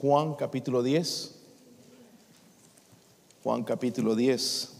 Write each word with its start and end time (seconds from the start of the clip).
Juan 0.00 0.36
capítulo 0.36 0.80
10. 0.80 1.34
Juan 3.42 3.64
capítulo 3.64 4.14
10. 4.14 4.76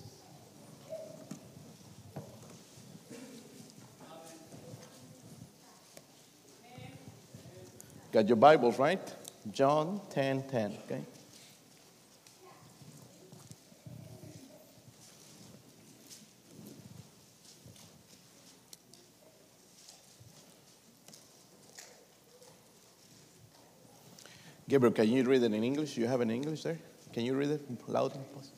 Got 8.13 8.29
your 8.29 8.37
Bibles, 8.37 8.79
right? 8.79 9.01
John 9.51 10.01
10 10.11 10.45
10. 10.49 10.79
Okay. 10.85 11.18
Gabriel, 24.69 24.93
can 24.93 25.09
you 25.09 25.25
read 25.25 25.43
it 25.43 25.55
in 25.55 25.65
English? 25.65 25.97
You 25.97 26.07
have 26.07 26.21
in 26.21 26.31
English 26.31 26.63
there? 26.63 26.79
Can 27.15 27.25
you 27.25 27.35
read 27.35 27.49
it 27.49 27.63
loud? 27.89 28.13
please? 28.35 28.53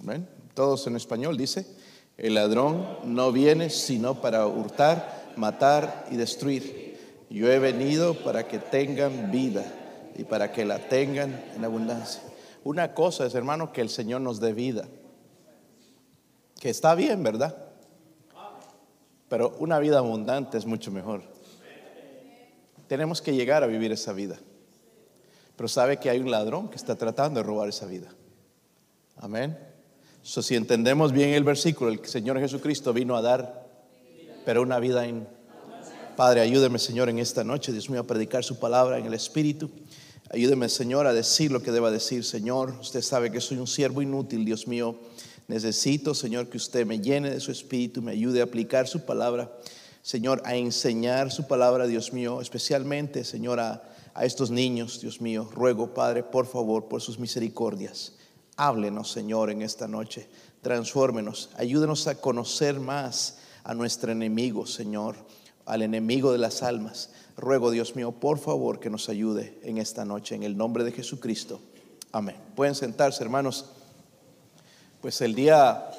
Amén. 0.00 0.26
Todos 0.54 0.86
en 0.86 0.96
español 0.96 1.36
dice, 1.36 1.64
el 2.16 2.34
ladrón 2.34 2.84
no 3.04 3.30
viene 3.30 3.70
sino 3.70 4.20
para 4.20 4.46
hurtar, 4.46 5.32
matar 5.36 6.08
y 6.10 6.16
destruir. 6.16 6.98
Yo 7.30 7.52
he 7.52 7.58
venido 7.58 8.14
para 8.24 8.48
que 8.48 8.58
tengan 8.58 9.30
vida 9.30 9.64
y 10.16 10.24
para 10.24 10.50
que 10.50 10.64
la 10.64 10.78
tengan 10.88 11.40
en 11.54 11.64
abundancia. 11.64 12.31
Una 12.64 12.94
cosa 12.94 13.26
es, 13.26 13.34
hermano, 13.34 13.72
que 13.72 13.80
el 13.80 13.88
Señor 13.88 14.20
nos 14.20 14.40
dé 14.40 14.52
vida. 14.52 14.88
Que 16.60 16.70
está 16.70 16.94
bien, 16.94 17.22
¿verdad? 17.22 17.56
Pero 19.28 19.56
una 19.58 19.78
vida 19.78 19.98
abundante 19.98 20.58
es 20.58 20.66
mucho 20.66 20.90
mejor. 20.90 21.22
Tenemos 22.86 23.22
que 23.22 23.34
llegar 23.34 23.62
a 23.62 23.66
vivir 23.66 23.90
esa 23.90 24.12
vida. 24.12 24.38
Pero 25.56 25.68
sabe 25.68 25.98
que 25.98 26.10
hay 26.10 26.18
un 26.18 26.30
ladrón 26.30 26.68
que 26.68 26.76
está 26.76 26.96
tratando 26.96 27.40
de 27.40 27.44
robar 27.44 27.68
esa 27.68 27.86
vida. 27.86 28.12
Amén. 29.16 29.58
So, 30.22 30.40
si 30.40 30.54
entendemos 30.54 31.12
bien 31.12 31.30
el 31.30 31.42
versículo, 31.42 31.90
el 31.90 32.04
Señor 32.06 32.38
Jesucristo 32.38 32.92
vino 32.92 33.16
a 33.16 33.22
dar, 33.22 33.66
pero 34.44 34.62
una 34.62 34.78
vida 34.78 35.06
en... 35.06 35.26
Padre, 36.16 36.42
ayúdeme, 36.42 36.78
Señor, 36.78 37.08
en 37.08 37.18
esta 37.18 37.42
noche, 37.42 37.72
Dios 37.72 37.88
mío, 37.88 38.00
a 38.00 38.06
predicar 38.06 38.44
su 38.44 38.58
palabra 38.58 38.98
en 38.98 39.06
el 39.06 39.14
Espíritu. 39.14 39.70
Ayúdeme, 40.30 40.68
Señor, 40.68 41.06
a 41.06 41.12
decir 41.12 41.52
lo 41.52 41.62
que 41.62 41.72
deba 41.72 41.90
decir, 41.90 42.24
Señor. 42.24 42.74
Usted 42.80 43.02
sabe 43.02 43.30
que 43.30 43.40
soy 43.40 43.58
un 43.58 43.66
siervo 43.66 44.02
inútil, 44.02 44.44
Dios 44.44 44.66
mío. 44.66 44.96
Necesito, 45.48 46.14
Señor, 46.14 46.48
que 46.48 46.56
usted 46.56 46.86
me 46.86 47.00
llene 47.00 47.30
de 47.30 47.40
su 47.40 47.52
Espíritu, 47.52 48.00
me 48.00 48.12
ayude 48.12 48.40
a 48.40 48.44
aplicar 48.44 48.88
su 48.88 49.04
palabra. 49.04 49.52
Señor, 50.02 50.42
a 50.44 50.56
enseñar 50.56 51.30
su 51.30 51.46
palabra, 51.46 51.86
Dios 51.86 52.12
mío, 52.12 52.40
especialmente, 52.40 53.24
Señor, 53.24 53.60
a, 53.60 53.82
a 54.14 54.24
estos 54.24 54.50
niños, 54.50 55.00
Dios 55.00 55.20
mío. 55.20 55.48
Ruego, 55.52 55.94
Padre, 55.94 56.22
por 56.22 56.46
favor, 56.46 56.88
por 56.88 57.00
sus 57.02 57.18
misericordias. 57.18 58.14
Háblenos, 58.56 59.10
Señor, 59.10 59.50
en 59.50 59.62
esta 59.62 59.88
noche. 59.88 60.28
Transfórmenos. 60.62 61.50
Ayúdenos 61.56 62.06
a 62.06 62.20
conocer 62.20 62.80
más 62.80 63.38
a 63.64 63.74
nuestro 63.74 64.12
enemigo, 64.12 64.66
Señor, 64.66 65.16
al 65.66 65.82
enemigo 65.82 66.32
de 66.32 66.38
las 66.38 66.62
almas. 66.62 67.10
Ruego, 67.36 67.70
Dios 67.70 67.96
mío, 67.96 68.12
por 68.12 68.38
favor, 68.38 68.78
que 68.78 68.90
nos 68.90 69.08
ayude 69.08 69.58
en 69.62 69.78
esta 69.78 70.04
noche, 70.04 70.34
en 70.34 70.42
el 70.42 70.56
nombre 70.56 70.84
de 70.84 70.92
Jesucristo. 70.92 71.60
Amén. 72.12 72.36
Pueden 72.54 72.74
sentarse, 72.74 73.22
hermanos. 73.22 73.66
Pues 75.00 75.20
el 75.22 75.34
día, 75.34 75.90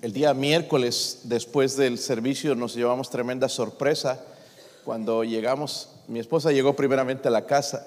el 0.00 0.12
día 0.12 0.34
miércoles, 0.34 1.20
después 1.24 1.76
del 1.76 1.98
servicio, 1.98 2.54
nos 2.54 2.74
llevamos 2.74 3.10
tremenda 3.10 3.48
sorpresa 3.48 4.24
cuando 4.84 5.22
llegamos. 5.24 5.90
Mi 6.08 6.18
esposa 6.18 6.50
llegó 6.50 6.74
primeramente 6.74 7.28
a 7.28 7.30
la 7.30 7.46
casa 7.46 7.86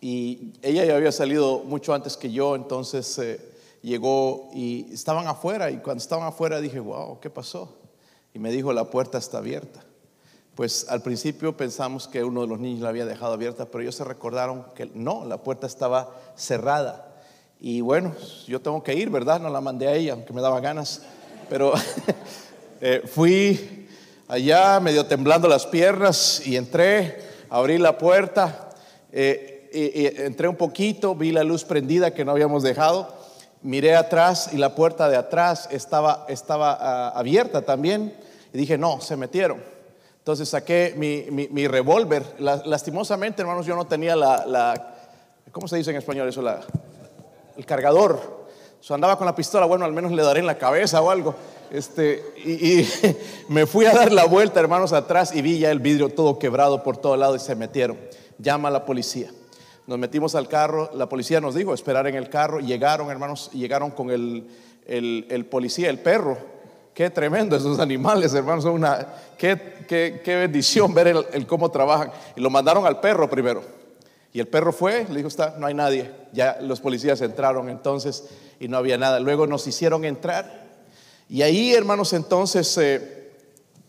y 0.00 0.52
ella 0.60 0.84
ya 0.84 0.96
había 0.96 1.12
salido 1.12 1.60
mucho 1.60 1.94
antes 1.94 2.16
que 2.16 2.32
yo, 2.32 2.56
entonces 2.56 3.16
eh, 3.18 3.40
llegó 3.80 4.50
y 4.52 4.92
estaban 4.92 5.28
afuera 5.28 5.70
y 5.70 5.78
cuando 5.78 6.02
estaban 6.02 6.26
afuera 6.26 6.60
dije, 6.60 6.80
wow, 6.80 7.20
¿qué 7.20 7.30
pasó? 7.30 7.78
Y 8.34 8.38
me 8.40 8.50
dijo, 8.50 8.72
la 8.72 8.90
puerta 8.90 9.18
está 9.18 9.38
abierta. 9.38 9.84
Pues 10.54 10.86
al 10.88 11.02
principio 11.02 11.56
pensamos 11.56 12.06
que 12.06 12.22
uno 12.22 12.42
de 12.42 12.46
los 12.46 12.60
niños 12.60 12.80
la 12.80 12.90
había 12.90 13.06
dejado 13.06 13.32
abierta, 13.32 13.66
pero 13.66 13.82
ellos 13.82 13.96
se 13.96 14.04
recordaron 14.04 14.64
que 14.76 14.88
no, 14.94 15.24
la 15.24 15.38
puerta 15.38 15.66
estaba 15.66 16.14
cerrada. 16.36 17.08
Y 17.60 17.80
bueno, 17.80 18.14
yo 18.46 18.60
tengo 18.60 18.80
que 18.84 18.94
ir, 18.94 19.10
¿verdad? 19.10 19.40
No 19.40 19.50
la 19.50 19.60
mandé 19.60 19.88
a 19.88 19.94
ella, 19.94 20.12
aunque 20.12 20.32
me 20.32 20.40
daba 20.40 20.60
ganas. 20.60 21.02
Pero 21.50 21.72
eh, 22.80 23.02
fui 23.04 23.88
allá 24.28 24.78
medio 24.78 25.06
temblando 25.06 25.48
las 25.48 25.66
piernas 25.66 26.46
y 26.46 26.56
entré, 26.56 27.18
abrí 27.50 27.78
la 27.78 27.98
puerta, 27.98 28.70
eh, 29.10 29.70
y- 29.72 30.22
entré 30.22 30.46
un 30.46 30.56
poquito, 30.56 31.16
vi 31.16 31.32
la 31.32 31.42
luz 31.42 31.64
prendida 31.64 32.12
que 32.14 32.24
no 32.24 32.30
habíamos 32.30 32.62
dejado, 32.62 33.12
miré 33.62 33.96
atrás 33.96 34.50
y 34.52 34.56
la 34.56 34.76
puerta 34.76 35.08
de 35.08 35.16
atrás 35.16 35.68
estaba, 35.72 36.26
estaba 36.28 36.78
ah, 36.80 37.12
abierta 37.18 37.62
también. 37.62 38.14
Y 38.52 38.58
dije, 38.58 38.78
no, 38.78 39.00
se 39.00 39.16
metieron. 39.16 39.73
Entonces 40.24 40.48
saqué 40.48 40.94
mi, 40.96 41.26
mi- 41.30 41.68
revólver. 41.68 42.24
La- 42.38 42.62
lastimosamente, 42.64 43.42
hermanos, 43.42 43.66
yo 43.66 43.76
no 43.76 43.86
tenía 43.86 44.16
la, 44.16 44.46
la- 44.46 44.94
¿cómo 45.52 45.68
se 45.68 45.76
dice 45.76 45.90
en 45.90 45.96
español 45.96 46.26
eso? 46.26 46.40
La, 46.40 46.60
el 47.58 47.66
cargador. 47.66 48.46
So, 48.80 48.94
andaba 48.94 49.18
con 49.18 49.26
la 49.26 49.34
pistola, 49.36 49.66
bueno, 49.66 49.84
al 49.84 49.92
menos 49.92 50.12
le 50.12 50.22
daré 50.22 50.40
en 50.40 50.46
la 50.46 50.56
cabeza 50.56 51.02
o 51.02 51.10
algo. 51.10 51.34
Este, 51.70 52.22
y, 52.42 52.88
me 53.52 53.66
fui 53.66 53.84
a 53.84 53.92
dar 53.92 54.12
la 54.12 54.24
vuelta, 54.24 54.60
hermanos, 54.60 54.94
atrás 54.94 55.34
y 55.36 55.42
vi 55.42 55.58
ya 55.58 55.70
el 55.70 55.80
vidrio 55.80 56.08
todo 56.08 56.38
quebrado 56.38 56.82
por 56.82 56.96
todo 56.96 57.18
lado 57.18 57.36
y 57.36 57.38
se 57.38 57.54
metieron. 57.54 57.98
Llama 58.38 58.70
la 58.70 58.86
policía. 58.86 59.30
Nos 59.86 59.98
metimos 59.98 60.34
al 60.34 60.48
carro, 60.48 60.90
la 60.94 61.06
policía 61.06 61.42
nos 61.42 61.54
dijo 61.54 61.74
esperar 61.74 62.06
en 62.06 62.14
el 62.14 62.30
carro. 62.30 62.60
Llegaron, 62.60 63.10
hermanos, 63.10 63.50
llegaron 63.52 63.90
con 63.90 64.10
el- 64.10 64.48
el 64.86 65.44
policía, 65.44 65.90
el 65.90 65.98
perro. 65.98 66.53
Qué 66.94 67.10
tremendo 67.10 67.56
esos 67.56 67.80
animales, 67.80 68.32
hermanos. 68.34 68.64
Una, 68.66 69.06
qué, 69.36 69.84
qué- 69.88 70.20
qué 70.24 70.36
bendición 70.36 70.94
ver 70.94 71.08
el, 71.08 71.26
el 71.32 71.46
cómo 71.46 71.70
trabajan. 71.70 72.10
Y 72.36 72.40
lo 72.40 72.50
mandaron 72.50 72.86
al 72.86 73.00
perro 73.00 73.28
primero. 73.28 73.62
Y 74.32 74.40
el 74.40 74.48
perro 74.48 74.72
fue, 74.72 75.04
le 75.08 75.16
dijo, 75.16 75.28
está, 75.28 75.56
no 75.58 75.66
hay 75.66 75.74
nadie. 75.74 76.10
Ya 76.32 76.58
los 76.60 76.80
policías 76.80 77.20
entraron 77.20 77.68
entonces 77.68 78.24
y 78.60 78.68
no 78.68 78.76
había 78.76 78.96
nada. 78.98 79.18
Luego 79.20 79.46
nos 79.46 79.66
hicieron 79.66 80.04
entrar. 80.04 80.64
Y 81.28 81.42
ahí, 81.42 81.72
hermanos, 81.74 82.12
entonces, 82.12 82.76
eh, 82.78 83.32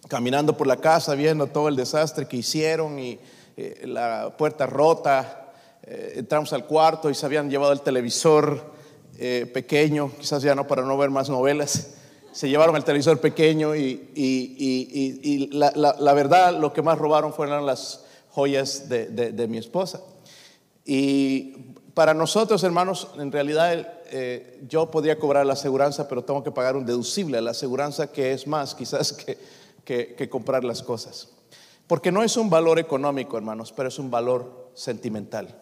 caminando 0.08 0.56
por 0.58 0.66
la 0.68 0.78
casa, 0.78 1.14
viendo 1.16 1.48
todo 1.48 1.68
el 1.68 1.76
desastre 1.76 2.28
que 2.28 2.38
hicieron 2.38 2.98
y 3.00 3.20
eh, 3.58 3.82
la 3.86 4.36
puerta 4.38 4.66
rota, 4.66 5.52
eh, 5.84 6.14
entramos 6.18 6.54
al 6.54 6.66
cuarto 6.66 7.10
y 7.10 7.16
se 7.16 7.26
habían 7.26 7.50
llevado 7.50 7.72
el 7.74 7.82
televisor 7.82 8.74
eh, 9.18 9.50
pequeño, 9.54 10.12
quizás 10.20 10.42
ya 10.44 10.56
no 10.56 10.66
para 10.68 10.82
no 10.84 10.98
ver 10.98 11.10
más 11.12 11.30
novelas. 11.30 11.92
Se 12.36 12.50
llevaron 12.50 12.76
el 12.76 12.84
televisor 12.84 13.22
pequeño 13.22 13.76
y, 13.78 14.10
y- 14.14 14.56
y- 14.60 15.20
y- 15.24 15.48
la, 15.58 15.72
la- 15.74 15.96
la 15.98 16.14
verdad 16.14 16.60
lo 16.60 16.74
que 16.74 16.82
más 16.82 16.98
robaron 16.98 17.32
fueron 17.34 17.66
las 17.66 18.04
joyas 18.32 18.90
de- 18.90 19.06
de- 19.08 19.32
de 19.32 19.48
mi 19.48 19.58
esposa. 19.58 20.02
Y 20.84 21.74
para 21.94 22.14
nosotros, 22.14 22.62
hermanos, 22.66 23.08
en 23.18 23.32
realidad 23.32 23.88
eh, 24.12 24.60
yo 24.68 24.92
podría 24.92 25.18
cobrar 25.18 25.46
la 25.46 25.54
aseguranza, 25.54 26.10
pero 26.10 26.26
tengo 26.26 26.44
que 26.44 26.52
pagar 26.52 26.76
un 26.76 26.86
deducible 26.86 27.38
a 27.38 27.42
la 27.42 27.52
aseguranza 27.52 28.12
que 28.12 28.34
es 28.34 28.48
más 28.48 28.76
quizás 28.76 29.14
que, 29.14 29.38
que- 29.86 30.16
que 30.16 30.28
comprar 30.30 30.66
las 30.66 30.84
cosas. 30.84 31.30
Porque 31.88 32.12
no 32.12 32.22
es 32.22 32.36
un 32.36 32.50
valor 32.50 32.80
económico, 32.80 33.38
hermanos, 33.38 33.72
pero 33.72 33.88
es 33.88 33.98
un 33.98 34.12
valor 34.12 34.72
sentimental. 34.74 35.56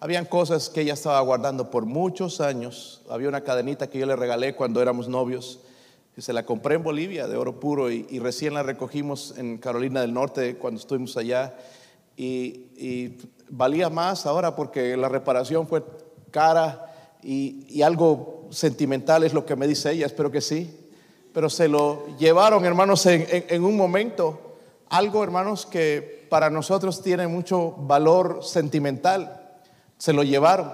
Habían 0.00 0.24
cosas 0.26 0.70
que 0.70 0.80
ella 0.80 0.94
estaba 0.94 1.20
guardando 1.20 1.70
por 1.70 1.86
muchos 1.86 2.40
años. 2.40 3.02
Había 3.08 3.28
una 3.28 3.42
cadenita 3.42 3.88
que 3.88 4.00
yo 4.00 4.06
le 4.06 4.16
regalé 4.16 4.56
cuando 4.56 4.82
éramos 4.82 5.06
novios. 5.08 5.60
Que 6.14 6.22
se 6.22 6.32
la 6.32 6.46
compré 6.46 6.76
en 6.76 6.82
Bolivia 6.84 7.26
de 7.26 7.36
oro 7.36 7.58
puro 7.58 7.90
y, 7.90 8.06
y 8.08 8.18
recién 8.20 8.54
la 8.54 8.62
recogimos 8.62 9.34
en 9.36 9.58
Carolina 9.58 10.00
del 10.00 10.14
Norte 10.14 10.56
cuando 10.56 10.80
estuvimos 10.80 11.16
allá. 11.16 11.56
Y, 12.16 12.68
y 12.76 13.18
valía 13.50 13.90
más 13.90 14.24
ahora 14.26 14.54
porque 14.54 14.96
la 14.96 15.08
reparación 15.08 15.66
fue 15.66 15.82
cara 16.30 17.18
y, 17.22 17.66
y 17.68 17.82
algo 17.82 18.46
sentimental 18.50 19.24
es 19.24 19.32
lo 19.34 19.44
que 19.44 19.56
me 19.56 19.66
dice 19.66 19.90
ella, 19.90 20.06
espero 20.06 20.30
que 20.30 20.40
sí. 20.40 20.80
Pero 21.32 21.50
se 21.50 21.66
lo 21.66 22.06
llevaron, 22.16 22.64
hermanos, 22.64 23.04
en, 23.06 23.26
en- 23.28 23.46
en 23.48 23.64
un 23.64 23.76
momento. 23.76 24.58
Algo, 24.90 25.24
hermanos, 25.24 25.66
que 25.66 26.26
para 26.30 26.48
nosotros 26.50 27.02
tiene 27.02 27.26
mucho 27.26 27.72
valor 27.72 28.44
sentimental. 28.44 29.42
Se 29.98 30.12
lo 30.12 30.22
llevaron. 30.22 30.72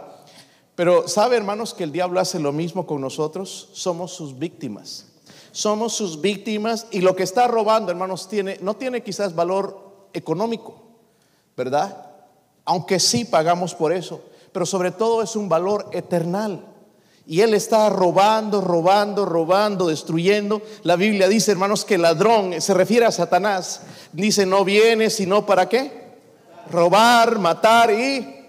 Pero 0.75 1.09
sabe, 1.09 1.37
hermanos, 1.39 1.73
que 1.73 1.85
el 1.85 1.93
diablo 1.93 2.21
hace 2.21 2.39
lo 2.39 2.53
mismo 2.53 2.87
con 2.87 3.01
nosotros. 3.01 3.71
Somos 3.73 4.13
sus 4.13 4.39
víctimas. 4.39 5.07
Somos 5.52 5.94
sus 5.94 6.20
víctimas 6.20 6.87
y 6.91 7.00
lo 7.00 7.17
que 7.17 7.23
está 7.23 7.49
robando, 7.49 7.91
hermanos, 7.91 8.29
tiene, 8.29 8.58
no 8.61 8.75
tiene 8.76 9.02
quizás 9.02 9.35
valor 9.35 10.08
económico, 10.12 10.82
¿verdad? 11.56 12.06
Aunque 12.64 13.00
sí 13.00 13.25
pagamos 13.25 13.75
por 13.75 13.93
eso, 13.93 14.23
pero 14.52 14.67
sobre 14.67 14.91
todo 14.91 15.23
es 15.23 15.37
un 15.37 15.49
valor 15.49 15.88
eternal. 15.93 16.64
Y 17.26 17.43
él 17.43 17.55
está 17.55 17.88
robando, 17.91 18.61
robando, 18.61 19.25
robando, 19.25 19.87
destruyendo. 19.87 20.62
La 20.82 20.97
Biblia 20.97 21.29
dice, 21.29 21.53
hermanos, 21.53 21.85
que 21.85 21.96
ladrón 21.96 22.61
se 22.61 22.75
refiere 22.75 23.06
a 23.06 23.12
Satanás. 23.12 23.82
Dice, 24.12 24.46
no 24.46 24.64
viene 24.64 25.11
sino 25.11 25.46
para 25.46 25.69
qué? 25.69 26.17
Robar, 26.70 27.38
matar 27.38 27.93
y... 27.93 28.40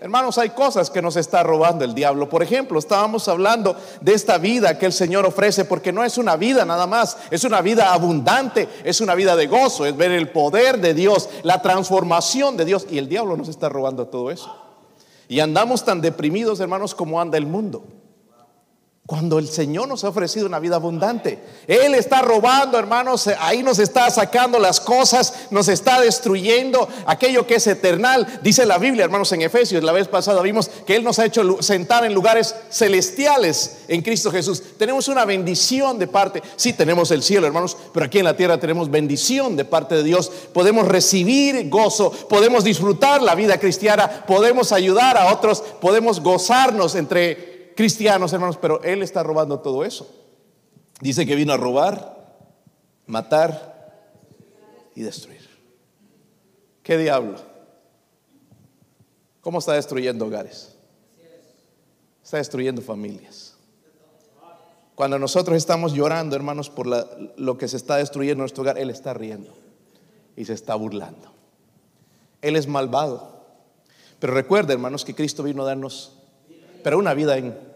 Hermanos, 0.00 0.38
hay 0.38 0.50
cosas 0.50 0.88
que 0.88 1.02
nos 1.02 1.16
está 1.16 1.42
robando 1.42 1.84
el 1.84 1.94
diablo. 1.94 2.26
Por 2.26 2.42
ejemplo, 2.42 2.78
estábamos 2.78 3.28
hablando 3.28 3.76
de 4.00 4.14
esta 4.14 4.38
vida 4.38 4.78
que 4.78 4.86
el 4.86 4.94
Señor 4.94 5.26
ofrece, 5.26 5.66
porque 5.66 5.92
no 5.92 6.02
es 6.02 6.16
una 6.16 6.36
vida 6.36 6.64
nada 6.64 6.86
más, 6.86 7.18
es 7.30 7.44
una 7.44 7.60
vida 7.60 7.92
abundante, 7.92 8.66
es 8.82 9.02
una 9.02 9.14
vida 9.14 9.36
de 9.36 9.46
gozo, 9.46 9.84
es 9.84 9.94
ver 9.94 10.12
el 10.12 10.30
poder 10.30 10.80
de 10.80 10.94
Dios, 10.94 11.28
la 11.42 11.60
transformación 11.60 12.56
de 12.56 12.64
Dios. 12.64 12.86
Y 12.90 12.96
el 12.96 13.10
diablo 13.10 13.36
nos 13.36 13.48
está 13.48 13.68
robando 13.68 14.06
todo 14.06 14.30
eso. 14.30 14.56
Y 15.28 15.40
andamos 15.40 15.84
tan 15.84 16.00
deprimidos, 16.00 16.60
hermanos, 16.60 16.94
como 16.94 17.20
anda 17.20 17.36
el 17.36 17.46
mundo. 17.46 17.84
Cuando 19.06 19.40
el 19.40 19.48
Señor 19.48 19.88
nos 19.88 20.04
ha 20.04 20.10
ofrecido 20.10 20.46
una 20.46 20.60
vida 20.60 20.76
abundante. 20.76 21.40
Él 21.66 21.96
está 21.96 22.22
robando, 22.22 22.78
hermanos, 22.78 23.28
ahí 23.40 23.60
nos 23.60 23.80
está 23.80 24.08
sacando 24.08 24.60
las 24.60 24.78
cosas, 24.78 25.34
nos 25.50 25.66
está 25.66 26.00
destruyendo 26.00 26.88
aquello 27.06 27.44
que 27.44 27.56
es 27.56 27.66
eternal. 27.66 28.38
Dice 28.40 28.64
la 28.66 28.78
Biblia, 28.78 29.04
hermanos, 29.04 29.32
en 29.32 29.42
Efesios, 29.42 29.82
la 29.82 29.90
vez 29.90 30.06
pasada 30.06 30.40
vimos 30.42 30.70
que 30.86 30.94
Él 30.94 31.02
nos 31.02 31.18
ha 31.18 31.24
hecho 31.24 31.60
sentar 31.60 32.04
en 32.04 32.14
lugares 32.14 32.54
celestiales 32.70 33.78
en 33.88 34.02
Cristo 34.02 34.30
Jesús. 34.30 34.62
Tenemos 34.78 35.08
una 35.08 35.24
bendición 35.24 35.98
de 35.98 36.06
parte, 36.06 36.40
sí 36.54 36.72
tenemos 36.72 37.10
el 37.10 37.24
cielo, 37.24 37.48
hermanos, 37.48 37.76
pero 37.92 38.06
aquí 38.06 38.20
en 38.20 38.26
la 38.26 38.36
tierra 38.36 38.60
tenemos 38.60 38.92
bendición 38.92 39.56
de 39.56 39.64
parte 39.64 39.96
de 39.96 40.04
Dios. 40.04 40.30
Podemos 40.52 40.86
recibir 40.86 41.68
gozo, 41.68 42.12
podemos 42.12 42.62
disfrutar 42.62 43.22
la 43.22 43.34
vida 43.34 43.58
cristiana, 43.58 44.24
podemos 44.24 44.70
ayudar 44.70 45.16
a 45.16 45.32
otros, 45.32 45.64
podemos 45.80 46.20
gozarnos 46.20 46.94
entre 46.94 47.49
cristianos, 47.80 48.30
hermanos, 48.34 48.58
pero 48.58 48.82
Él 48.82 49.00
está 49.00 49.22
robando 49.22 49.60
todo 49.60 49.86
eso. 49.86 50.06
Dice 51.00 51.24
que 51.24 51.34
vino 51.34 51.54
a 51.54 51.56
robar, 51.56 52.44
matar 53.06 54.04
y 54.94 55.00
destruir. 55.00 55.48
¿Qué 56.82 56.98
diablo? 56.98 57.38
¿Cómo 59.40 59.60
está 59.60 59.72
destruyendo 59.72 60.26
hogares? 60.26 60.76
Está 62.22 62.36
destruyendo 62.36 62.82
familias. 62.82 63.54
Cuando 64.94 65.18
nosotros 65.18 65.56
estamos 65.56 65.94
llorando, 65.94 66.36
hermanos, 66.36 66.68
por 66.68 66.86
lo 66.86 67.56
que 67.56 67.66
se 67.66 67.78
está 67.78 67.96
destruyendo 67.96 68.34
en 68.34 68.40
nuestro 68.40 68.60
hogar, 68.60 68.76
Él 68.76 68.90
está 68.90 69.14
riendo 69.14 69.54
y 70.36 70.44
se 70.44 70.52
está 70.52 70.74
burlando. 70.74 71.32
Él 72.42 72.56
es 72.56 72.66
malvado. 72.66 73.40
Pero 74.18 74.34
recuerda, 74.34 74.74
hermanos, 74.74 75.06
que 75.06 75.14
Cristo 75.14 75.42
vino 75.42 75.62
a 75.62 75.66
darnos, 75.66 76.18
pero 76.82 76.98
una 76.98 77.14
vida 77.14 77.38
en 77.38 77.69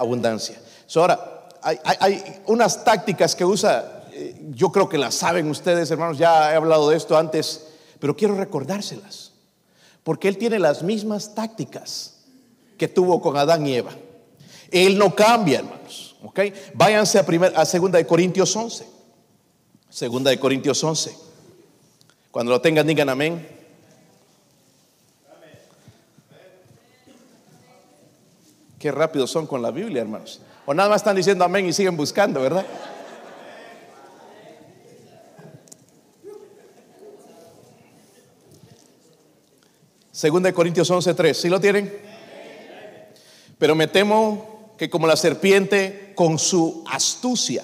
abundancia. 0.00 0.60
ahora, 0.96 1.48
hay, 1.62 2.40
unas 2.46 2.84
tácticas 2.84 3.36
que 3.36 3.44
usa, 3.44 4.04
eh, 4.12 4.34
yo 4.50 4.72
creo 4.72 4.88
que 4.88 4.98
las 4.98 5.14
saben 5.14 5.48
ustedes, 5.50 5.90
hermanos, 5.90 6.18
ya 6.18 6.52
he 6.52 6.56
hablado 6.56 6.88
de 6.88 6.96
esto 6.96 7.16
antes, 7.16 7.68
pero 7.98 8.16
quiero 8.16 8.34
recordárselas, 8.34 9.32
porque 10.02 10.28
él 10.28 10.38
tiene 10.38 10.58
las 10.58 10.82
mismas 10.82 11.34
tácticas 11.34 12.16
que 12.78 12.88
tuvo 12.88 13.20
con 13.20 13.36
Adán 13.36 13.66
y 13.66 13.74
Eva. 13.74 13.92
Él 14.70 14.96
no 14.96 15.14
cambia, 15.14 15.58
hermanos. 15.58 16.16
¿ok? 16.22 16.40
Váyanse 16.74 17.18
a, 17.18 17.26
primer, 17.26 17.52
a 17.54 17.64
segunda 17.66 17.98
de 17.98 18.06
Corintios 18.06 18.54
11. 18.56 18.86
Segunda 19.90 20.30
de 20.30 20.38
Corintios 20.38 20.82
11. 20.82 21.14
Cuando 22.30 22.52
lo 22.52 22.60
tengan, 22.60 22.86
digan 22.86 23.08
amén. 23.08 23.59
Qué 28.80 28.90
rápido 28.90 29.26
son 29.26 29.46
con 29.46 29.60
la 29.60 29.70
Biblia, 29.70 30.00
hermanos. 30.00 30.40
O 30.64 30.72
nada 30.72 30.88
más 30.88 31.02
están 31.02 31.14
diciendo 31.14 31.44
amén 31.44 31.66
y 31.66 31.72
siguen 31.74 31.98
buscando, 31.98 32.40
¿verdad? 32.40 32.64
Segunda 40.10 40.48
de 40.48 40.54
Corintios 40.54 40.90
11:3, 40.90 41.34
¿sí 41.34 41.50
lo 41.50 41.60
tienen? 41.60 41.94
Pero 43.58 43.74
me 43.74 43.86
temo 43.86 44.72
que 44.78 44.88
como 44.88 45.06
la 45.06 45.16
serpiente 45.16 46.14
con 46.14 46.38
su 46.38 46.82
astucia 46.90 47.62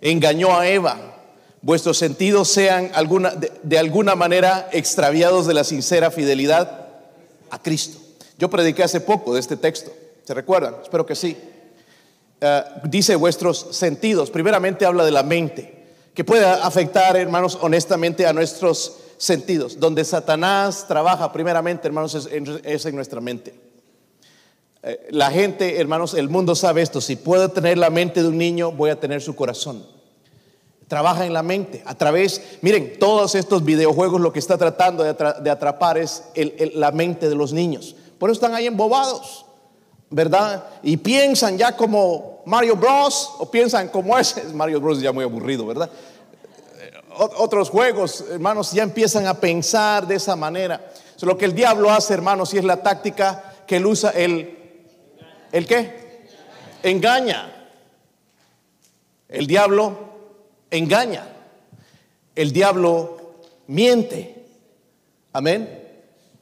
engañó 0.00 0.58
a 0.58 0.66
Eva, 0.66 1.18
vuestros 1.60 1.98
sentidos 1.98 2.48
sean 2.48 2.90
alguna, 2.94 3.34
de 3.62 3.78
alguna 3.78 4.16
manera 4.16 4.70
extraviados 4.72 5.46
de 5.46 5.52
la 5.52 5.64
sincera 5.64 6.10
fidelidad 6.10 6.88
a 7.50 7.62
Cristo. 7.62 7.98
Yo 8.38 8.48
prediqué 8.48 8.84
hace 8.84 9.02
poco 9.02 9.34
de 9.34 9.40
este 9.40 9.58
texto. 9.58 9.92
¿Se 10.26 10.34
recuerdan? 10.34 10.74
Espero 10.82 11.06
que 11.06 11.14
sí. 11.14 11.36
Eh, 12.40 12.62
dice 12.82 13.14
vuestros 13.14 13.68
sentidos. 13.70 14.28
Primeramente 14.28 14.84
habla 14.84 15.04
de 15.04 15.12
la 15.12 15.22
mente, 15.22 15.86
que 16.12 16.24
puede 16.24 16.44
afectar, 16.44 17.16
hermanos, 17.16 17.56
honestamente 17.62 18.26
a 18.26 18.32
nuestros 18.32 18.96
sentidos. 19.18 19.78
Donde 19.78 20.04
Satanás 20.04 20.84
trabaja 20.88 21.32
primeramente, 21.32 21.86
hermanos, 21.86 22.16
es, 22.16 22.86
en 22.86 22.96
nuestra 22.96 23.20
mente. 23.20 23.54
Eh, 24.82 25.06
la 25.10 25.30
gente, 25.30 25.80
hermanos, 25.80 26.12
el 26.14 26.28
mundo 26.28 26.56
sabe 26.56 26.82
esto. 26.82 27.00
Si 27.00 27.14
puedo 27.14 27.48
tener 27.52 27.78
la 27.78 27.90
mente 27.90 28.20
de 28.20 28.28
un 28.28 28.36
niño, 28.36 28.72
voy 28.72 28.90
a 28.90 28.98
tener 28.98 29.22
su 29.22 29.36
corazón. 29.36 29.86
Trabaja 30.88 31.24
en 31.24 31.34
la 31.34 31.44
mente. 31.44 31.84
A 31.86 31.94
través, 31.94 32.42
miren, 32.62 32.98
todos 32.98 33.36
estos 33.36 33.64
videojuegos 33.64 34.20
lo 34.20 34.32
que 34.32 34.40
está 34.40 34.58
tratando 34.58 35.04
de, 35.04 35.50
atrapar 35.50 35.98
es 35.98 36.24
la 36.74 36.90
mente 36.90 37.28
de 37.28 37.36
los 37.36 37.52
niños. 37.52 37.94
Por 38.18 38.28
eso 38.28 38.34
están 38.34 38.56
ahí 38.56 38.66
embobados. 38.66 39.45
¿Verdad? 40.10 40.64
Y 40.82 40.96
piensan 40.96 41.58
ya 41.58 41.76
como 41.76 42.42
Mario 42.46 42.76
Bros. 42.76 43.32
o 43.38 43.50
piensan 43.50 43.88
como 43.88 44.18
ese. 44.18 44.44
Mario 44.54 44.80
Bros. 44.80 45.00
ya 45.00 45.12
muy 45.12 45.24
aburrido, 45.24 45.66
¿verdad? 45.66 45.90
Eh, 46.78 46.92
otros 47.36 47.70
juegos, 47.70 48.24
hermanos, 48.30 48.72
ya 48.72 48.82
empiezan 48.82 49.26
a 49.26 49.34
pensar 49.34 50.06
de 50.06 50.16
esa 50.16 50.36
manera. 50.36 50.92
Lo 51.22 51.38
que 51.38 51.46
el 51.46 51.54
diablo 51.54 51.90
hace, 51.90 52.12
hermanos, 52.14 52.52
y 52.52 52.58
es 52.58 52.64
la 52.64 52.82
táctica 52.82 53.54
que 53.66 53.76
él 53.76 53.86
usa, 53.86 54.10
el, 54.10 54.56
¿el 55.50 55.66
qué? 55.66 56.28
Engaña. 56.82 57.52
El 59.28 59.46
diablo 59.46 59.98
engaña. 60.70 61.26
El 62.34 62.52
diablo 62.52 63.38
miente. 63.66 64.44
Amén. 65.32 65.85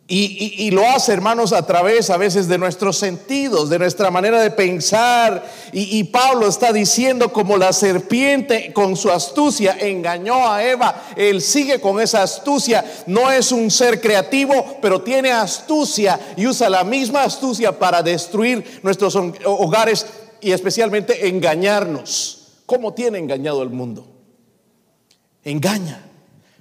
Y, 0.06 0.70
lo 0.70 0.86
hace, 0.86 1.14
hermanos, 1.14 1.54
a 1.54 1.64
través 1.66 2.10
a 2.10 2.18
veces 2.18 2.46
de 2.46 2.58
nuestros 2.58 2.98
sentidos, 2.98 3.70
de 3.70 3.78
nuestra 3.78 4.10
manera 4.10 4.38
de 4.38 4.50
pensar. 4.50 5.50
Y, 5.72 6.04
Pablo 6.04 6.46
está 6.46 6.74
diciendo 6.74 7.32
como 7.32 7.56
la 7.56 7.72
serpiente 7.72 8.75
con 8.75 8.96
su 8.96 9.11
astucia 9.11 9.78
engañó 9.80 10.46
a 10.46 10.62
Eva. 10.62 11.04
Él 11.16 11.40
sigue 11.40 11.80
con 11.80 12.02
esa 12.02 12.23
astucia. 12.23 12.84
No 13.06 13.30
es 13.30 13.50
un 13.50 13.70
ser 13.70 13.99
creativo, 13.99 14.76
pero 14.82 15.00
tiene 15.00 15.32
astucia 15.32 16.20
y 16.37 16.46
usa 16.46 16.68
la 16.68 16.84
misma 16.84 17.23
astucia 17.23 17.78
para 17.78 18.02
destruir 18.02 18.80
nuestros 18.82 19.16
hogares 19.16 20.06
y 20.42 20.52
especialmente 20.52 21.28
engañarnos. 21.28 22.49
¿Cómo 22.66 22.92
tiene 22.92 23.18
engañado 23.18 23.62
el 23.62 23.70
mundo? 23.70 24.06
Engaña. 25.44 26.04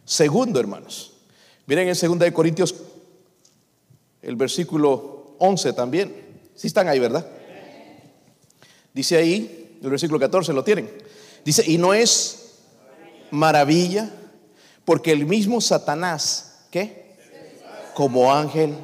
Segundo, 0.06 0.62
hermanos. 0.62 1.12
Miren 1.66 1.90
en 1.90 2.20
2 2.20 2.32
Corintios 2.32 2.74
el 4.24 4.36
versículo 4.36 5.36
11 5.40 5.74
también. 5.74 6.16
Si 6.56 6.68
están 6.68 6.88
ahí, 6.88 7.00
¿verdad? 7.00 7.26
Dice 8.94 9.18
ahí, 9.18 9.78
el 9.82 9.90
versículo 9.90 10.20
14 10.20 10.54
lo 10.54 10.64
tienen. 10.64 10.90
Dice, 11.44 11.64
y 11.68 11.78
no 11.78 11.94
es 11.94 12.60
maravilla, 13.32 14.10
porque 14.86 15.12
el 15.12 15.26
mismo 15.26 15.60
Satanás, 15.60 16.66
¿qué? 16.72 17.16
Como 17.94 18.34
ángel 18.34 18.76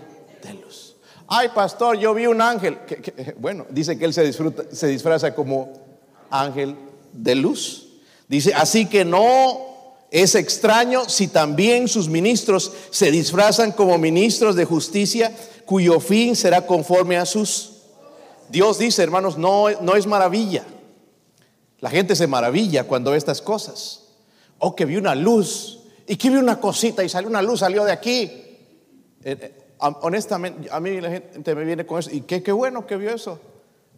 de 0.44 0.54
luz. 0.56 0.96
Ay, 1.28 1.50
pastor, 1.50 1.98
yo 1.98 2.14
vi 2.14 2.26
un 2.26 2.42
ángel. 2.42 2.78
bueno, 3.38 3.66
dice 3.70 3.98
que 3.98 4.06
él 4.06 4.14
se, 4.14 4.24
disfruta, 4.24 4.64
se 4.72 4.88
disfraza 4.88 5.34
como 5.34 5.74
ángel 6.30 6.76
de 7.14 7.36
luz. 7.36 7.88
Dice, 8.28 8.54
así 8.54 8.88
que 8.88 9.06
no 9.06 9.69
es 10.12 10.36
extraño 10.36 11.08
si 11.08 11.28
también 11.28 11.88
sus 11.88 12.10
ministros 12.10 12.72
se 12.90 13.12
disfrazan 13.12 13.72
como 13.72 13.98
ministros 13.98 14.56
de 14.56 14.66
justicia, 14.66 15.36
cuyo 15.66 16.00
fin 16.00 16.36
será 16.36 16.66
conforme 16.66 17.18
a 17.18 17.26
sus... 17.26 17.74
Dios 18.50 18.80
dice, 18.80 19.04
hermanos, 19.04 19.38
no, 19.38 19.70
no 19.82 19.96
es 19.96 20.08
maravilla. 20.08 20.66
La 21.80 21.92
gente 21.92 22.16
se 22.16 22.26
maravilla 22.26 22.86
cuando 22.86 23.12
ve 23.12 23.18
estas 23.18 23.42
cosas. 23.42 24.08
Oh, 24.58 24.76
que 24.76 24.86
vi 24.86 24.98
una 24.98 25.14
luz 25.14 25.80
y 26.08 26.16
que 26.16 26.32
vi 26.32 26.38
una 26.38 26.60
cosita 26.60 27.04
y 27.04 27.10
salió 27.10 27.30
una 27.30 27.44
luz, 27.44 27.60
salió 27.60 27.86
de 27.86 27.92
aquí. 27.92 28.24
Eh, 28.24 28.58
eh, 29.24 29.54
honestamente, 29.78 30.70
a 30.72 30.80
mí 30.80 31.00
la 31.00 31.12
gente 31.12 31.54
me 31.54 31.64
viene 31.64 31.86
con 31.86 32.00
eso. 32.00 32.10
Y 32.12 32.22
qué, 32.22 32.42
qué 32.42 32.52
bueno 32.52 32.88
que 32.88 32.98
vio 32.98 33.14
eso. 33.14 33.40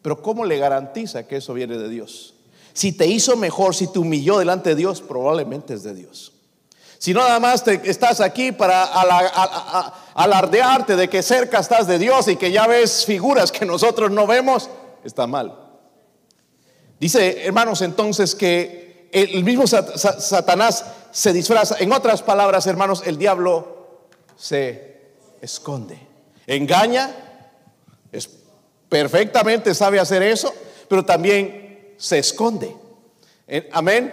Pero 0.02 0.22
¿cómo 0.22 0.44
le 0.44 0.58
garantiza 0.58 1.26
que 1.26 1.38
eso 1.38 1.54
viene 1.54 1.78
de 1.78 1.88
Dios? 1.88 2.36
Si 2.74 2.92
te 2.94 3.08
hizo 3.08 3.36
mejor, 3.36 3.76
si 3.76 3.88
te 3.88 4.00
humilló 4.00 4.40
delante 4.40 4.70
de 4.70 4.76
Dios, 4.76 5.02
probablemente 5.02 5.74
es 5.74 5.84
de 5.84 5.94
Dios. 5.94 6.34
Si 6.98 7.14
nada 7.14 7.40
más 7.40 7.64
te, 7.64 7.82
estás 7.90 8.22
aquí 8.22 8.52
para 8.52 8.84
alardearte 10.14 10.96
de 10.96 11.10
que 11.10 11.24
cerca 11.24 11.60
estás 11.60 11.88
de 11.88 11.98
Dios 11.98 12.28
y 12.28 12.36
que 12.36 12.52
ya 12.52 12.68
ves 12.68 13.06
figuras 13.06 13.52
que 13.52 13.66
nosotros 13.66 14.12
no 14.12 14.28
vemos, 14.28 14.70
está 15.04 15.26
mal. 15.26 15.58
Dice, 17.00 17.44
hermanos, 17.44 17.82
entonces 17.82 18.36
que 18.36 19.10
el 19.12 19.44
mismo 19.44 19.66
Satanás 19.66 20.86
se 21.12 21.34
disfraza. 21.34 21.78
En 21.80 21.92
otras 21.92 22.22
palabras, 22.22 22.68
hermanos, 22.68 23.02
el 23.06 23.18
diablo 23.18 24.08
se 24.38 25.02
esconde. 25.42 26.00
Engaña, 26.48 27.10
es, 28.12 28.30
perfectamente 28.88 29.74
sabe 29.74 30.00
hacer 30.00 30.22
eso, 30.22 30.54
pero 30.88 31.04
también 31.04 31.71
se 32.02 32.18
esconde. 32.18 32.76
Amén. 33.72 34.12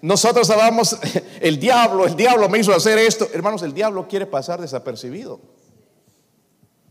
Nosotros 0.00 0.48
hablamos, 0.50 0.96
el 1.40 1.60
diablo, 1.60 2.06
el 2.06 2.16
diablo 2.16 2.48
me 2.48 2.58
hizo 2.58 2.74
hacer 2.74 2.98
esto. 2.98 3.28
Hermanos, 3.32 3.62
el 3.62 3.74
diablo 3.74 4.08
quiere 4.08 4.26
pasar 4.26 4.60
desapercibido. 4.60 5.40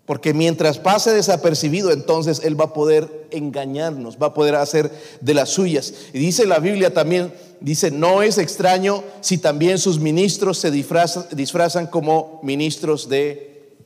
Porque 0.05 0.35
mientras 0.35 0.77
pase 0.77 1.11
desapercibido, 1.11 1.91
entonces 1.91 2.41
Él 2.43 2.59
va 2.59 2.65
a 2.65 2.73
poder 2.73 3.27
engañarnos, 3.31 4.21
va 4.21 4.27
a 4.27 4.33
poder 4.35 4.53
hacer 4.53 4.91
de 5.19 5.33
las 5.33 5.49
suyas. 5.49 5.93
Y 6.13 6.19
dice 6.19 6.45
la 6.45 6.59
Biblia 6.59 6.93
también, 6.93 7.33
dice, 7.59 7.89
no 7.89 8.21
es 8.21 8.37
extraño 8.37 9.03
si 9.21 9.39
también 9.39 9.79
sus 9.79 9.99
ministros 9.99 10.59
se 10.59 10.69
disfrazan, 10.69 11.25
disfrazan 11.31 11.87
como 11.87 12.39
ministros 12.43 13.09
de... 13.09 13.77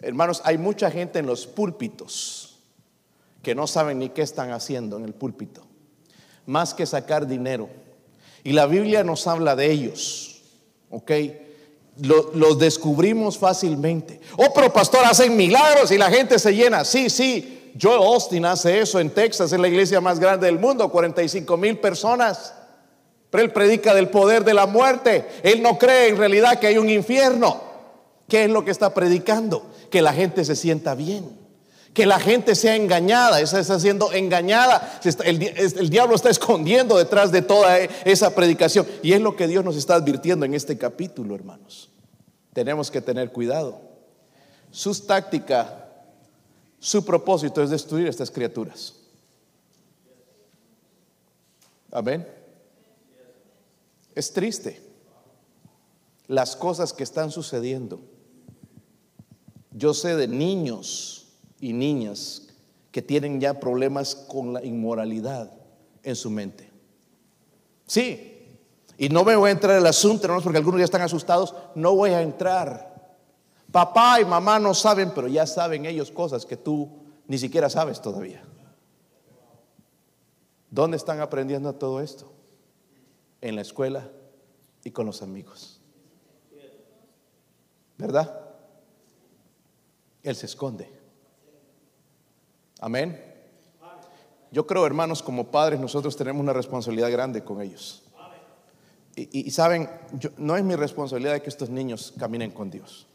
Hermanos, 0.00 0.42
hay 0.44 0.58
mucha 0.58 0.90
gente 0.90 1.20
en 1.20 1.26
los 1.26 1.46
púlpitos 1.46 2.58
que 3.42 3.54
no 3.54 3.66
saben 3.66 4.00
ni 4.00 4.10
qué 4.10 4.22
están 4.22 4.50
haciendo 4.50 4.98
en 4.98 5.04
el 5.04 5.14
púlpito, 5.14 5.62
más 6.46 6.72
que 6.72 6.86
sacar 6.86 7.26
dinero. 7.26 7.68
Y 8.44 8.52
la 8.52 8.66
Biblia 8.66 9.04
nos 9.04 9.26
habla 9.26 9.56
de 9.56 9.70
ellos, 9.70 10.42
¿ok? 10.90 11.12
los 11.98 12.58
descubrimos 12.58 13.38
fácilmente. 13.38 14.20
Oh, 14.36 14.52
pero 14.54 14.72
pastor, 14.72 15.04
hacen 15.04 15.34
milagros 15.34 15.90
y 15.90 15.98
la 15.98 16.10
gente 16.10 16.38
se 16.38 16.54
llena. 16.54 16.84
Sí, 16.84 17.08
sí, 17.08 17.72
Joel 17.80 18.02
Austin 18.02 18.44
hace 18.44 18.80
eso 18.80 19.00
en 19.00 19.10
Texas, 19.10 19.52
en 19.52 19.62
la 19.62 19.68
iglesia 19.68 20.00
más 20.00 20.18
grande 20.18 20.46
del 20.46 20.58
mundo, 20.58 20.90
45 20.90 21.56
mil 21.56 21.78
personas. 21.78 22.54
Pero 23.30 23.44
él 23.44 23.52
predica 23.52 23.94
del 23.94 24.08
poder 24.08 24.44
de 24.44 24.54
la 24.54 24.66
muerte. 24.66 25.26
Él 25.42 25.62
no 25.62 25.78
cree 25.78 26.08
en 26.08 26.16
realidad 26.16 26.58
que 26.58 26.68
hay 26.68 26.78
un 26.78 26.88
infierno. 26.88 27.60
¿Qué 28.28 28.44
es 28.44 28.50
lo 28.50 28.64
que 28.64 28.70
está 28.70 28.92
predicando? 28.92 29.66
Que 29.90 30.02
la 30.02 30.12
gente 30.12 30.44
se 30.44 30.56
sienta 30.56 30.94
bien. 30.94 31.45
Que 31.96 32.04
la 32.04 32.20
gente 32.20 32.54
sea 32.54 32.76
engañada, 32.76 33.40
esa 33.40 33.58
está 33.58 33.80
siendo 33.80 34.12
engañada. 34.12 35.00
El, 35.24 35.42
el 35.42 35.88
diablo 35.88 36.14
está 36.14 36.28
escondiendo 36.28 36.98
detrás 36.98 37.32
de 37.32 37.40
toda 37.40 37.78
esa 37.78 38.34
predicación. 38.34 38.86
Y 39.02 39.14
es 39.14 39.20
lo 39.22 39.34
que 39.34 39.46
Dios 39.48 39.64
nos 39.64 39.78
está 39.78 39.94
advirtiendo 39.94 40.44
en 40.44 40.52
este 40.52 40.76
capítulo, 40.76 41.34
hermanos. 41.34 41.88
Tenemos 42.52 42.90
que 42.90 43.00
tener 43.00 43.32
cuidado. 43.32 43.80
Su 44.70 44.94
táctica, 45.06 45.88
su 46.78 47.02
propósito 47.02 47.62
es 47.62 47.70
destruir 47.70 48.08
estas 48.08 48.30
criaturas. 48.30 48.92
Amén. 51.90 52.28
Es 54.14 54.34
triste 54.34 54.82
las 56.28 56.56
cosas 56.56 56.92
que 56.92 57.04
están 57.04 57.30
sucediendo. 57.30 58.00
Yo 59.70 59.94
sé 59.94 60.14
de 60.14 60.28
niños 60.28 61.25
y 61.66 61.72
niñas 61.72 62.46
que 62.92 63.02
tienen 63.02 63.40
ya 63.40 63.58
problemas 63.58 64.14
con 64.14 64.52
la 64.52 64.64
inmoralidad 64.64 65.50
en 66.04 66.14
su 66.14 66.30
mente. 66.30 66.70
Sí, 67.86 68.60
y 68.96 69.08
no 69.08 69.24
me 69.24 69.34
voy 69.34 69.48
a 69.48 69.52
entrar 69.52 69.72
en 69.72 69.78
el 69.78 69.86
asunto, 69.86 70.28
no 70.28 70.40
porque 70.40 70.58
algunos 70.58 70.78
ya 70.78 70.84
están 70.84 71.02
asustados, 71.02 71.54
no 71.74 71.96
voy 71.96 72.10
a 72.10 72.22
entrar. 72.22 73.16
Papá 73.72 74.20
y 74.20 74.24
mamá 74.24 74.60
no 74.60 74.74
saben, 74.74 75.10
pero 75.12 75.26
ya 75.26 75.44
saben 75.44 75.86
ellos 75.86 76.12
cosas 76.12 76.46
que 76.46 76.56
tú 76.56 76.88
ni 77.26 77.36
siquiera 77.36 77.68
sabes 77.68 78.00
todavía. 78.00 78.44
¿Dónde 80.70 80.96
están 80.96 81.20
aprendiendo 81.20 81.74
todo 81.74 82.00
esto? 82.00 82.32
En 83.40 83.56
la 83.56 83.62
escuela 83.62 84.08
y 84.84 84.92
con 84.92 85.04
los 85.04 85.20
amigos. 85.20 85.80
¿Verdad? 87.98 88.40
Él 90.22 90.36
se 90.36 90.46
esconde. 90.46 90.95
Amén. 92.80 93.22
Yo 94.50 94.66
creo, 94.66 94.86
hermanos, 94.86 95.22
como 95.22 95.50
padres 95.50 95.80
nosotros 95.80 96.16
tenemos 96.16 96.40
una 96.42 96.52
responsabilidad 96.52 97.10
grande 97.10 97.42
con 97.42 97.60
ellos. 97.60 98.02
Y, 99.18 99.50
saben, 99.50 99.88
no 100.36 100.58
es 100.58 100.64
mi 100.64 100.76
responsabilidad 100.76 101.40
que 101.40 101.48
estos 101.48 101.70
niños 101.70 102.12
caminen 102.18 102.50
con 102.50 102.70
Dios. 102.70 103.06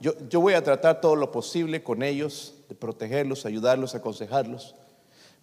Yo, 0.00 0.14
yo 0.30 0.40
voy 0.40 0.54
a 0.54 0.64
tratar 0.64 1.00
todo 1.00 1.14
lo 1.14 1.30
posible 1.30 1.82
con 1.82 2.02
ellos, 2.02 2.54
de 2.70 2.74
protegerlos, 2.74 3.44
ayudarlos, 3.44 3.94
aconsejarlos. 3.94 4.74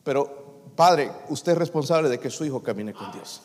Pero, 0.04 0.64
Padre, 0.76 1.12
usted 1.30 1.52
es 1.52 1.58
responsable 1.60 2.10
de 2.10 2.20
que 2.20 2.32
su 2.32 2.44
hijo 2.44 2.64
camine 2.64 2.92
con 2.92 3.12
Dios. 3.12 3.44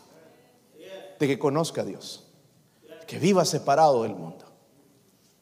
De 1.21 1.27
que 1.27 1.39
conozca 1.39 1.83
a 1.83 1.85
Dios. 1.85 2.25
Que 3.07 3.19
viva 3.19 3.45
separado 3.45 4.05
del 4.05 4.15
mundo. 4.15 4.47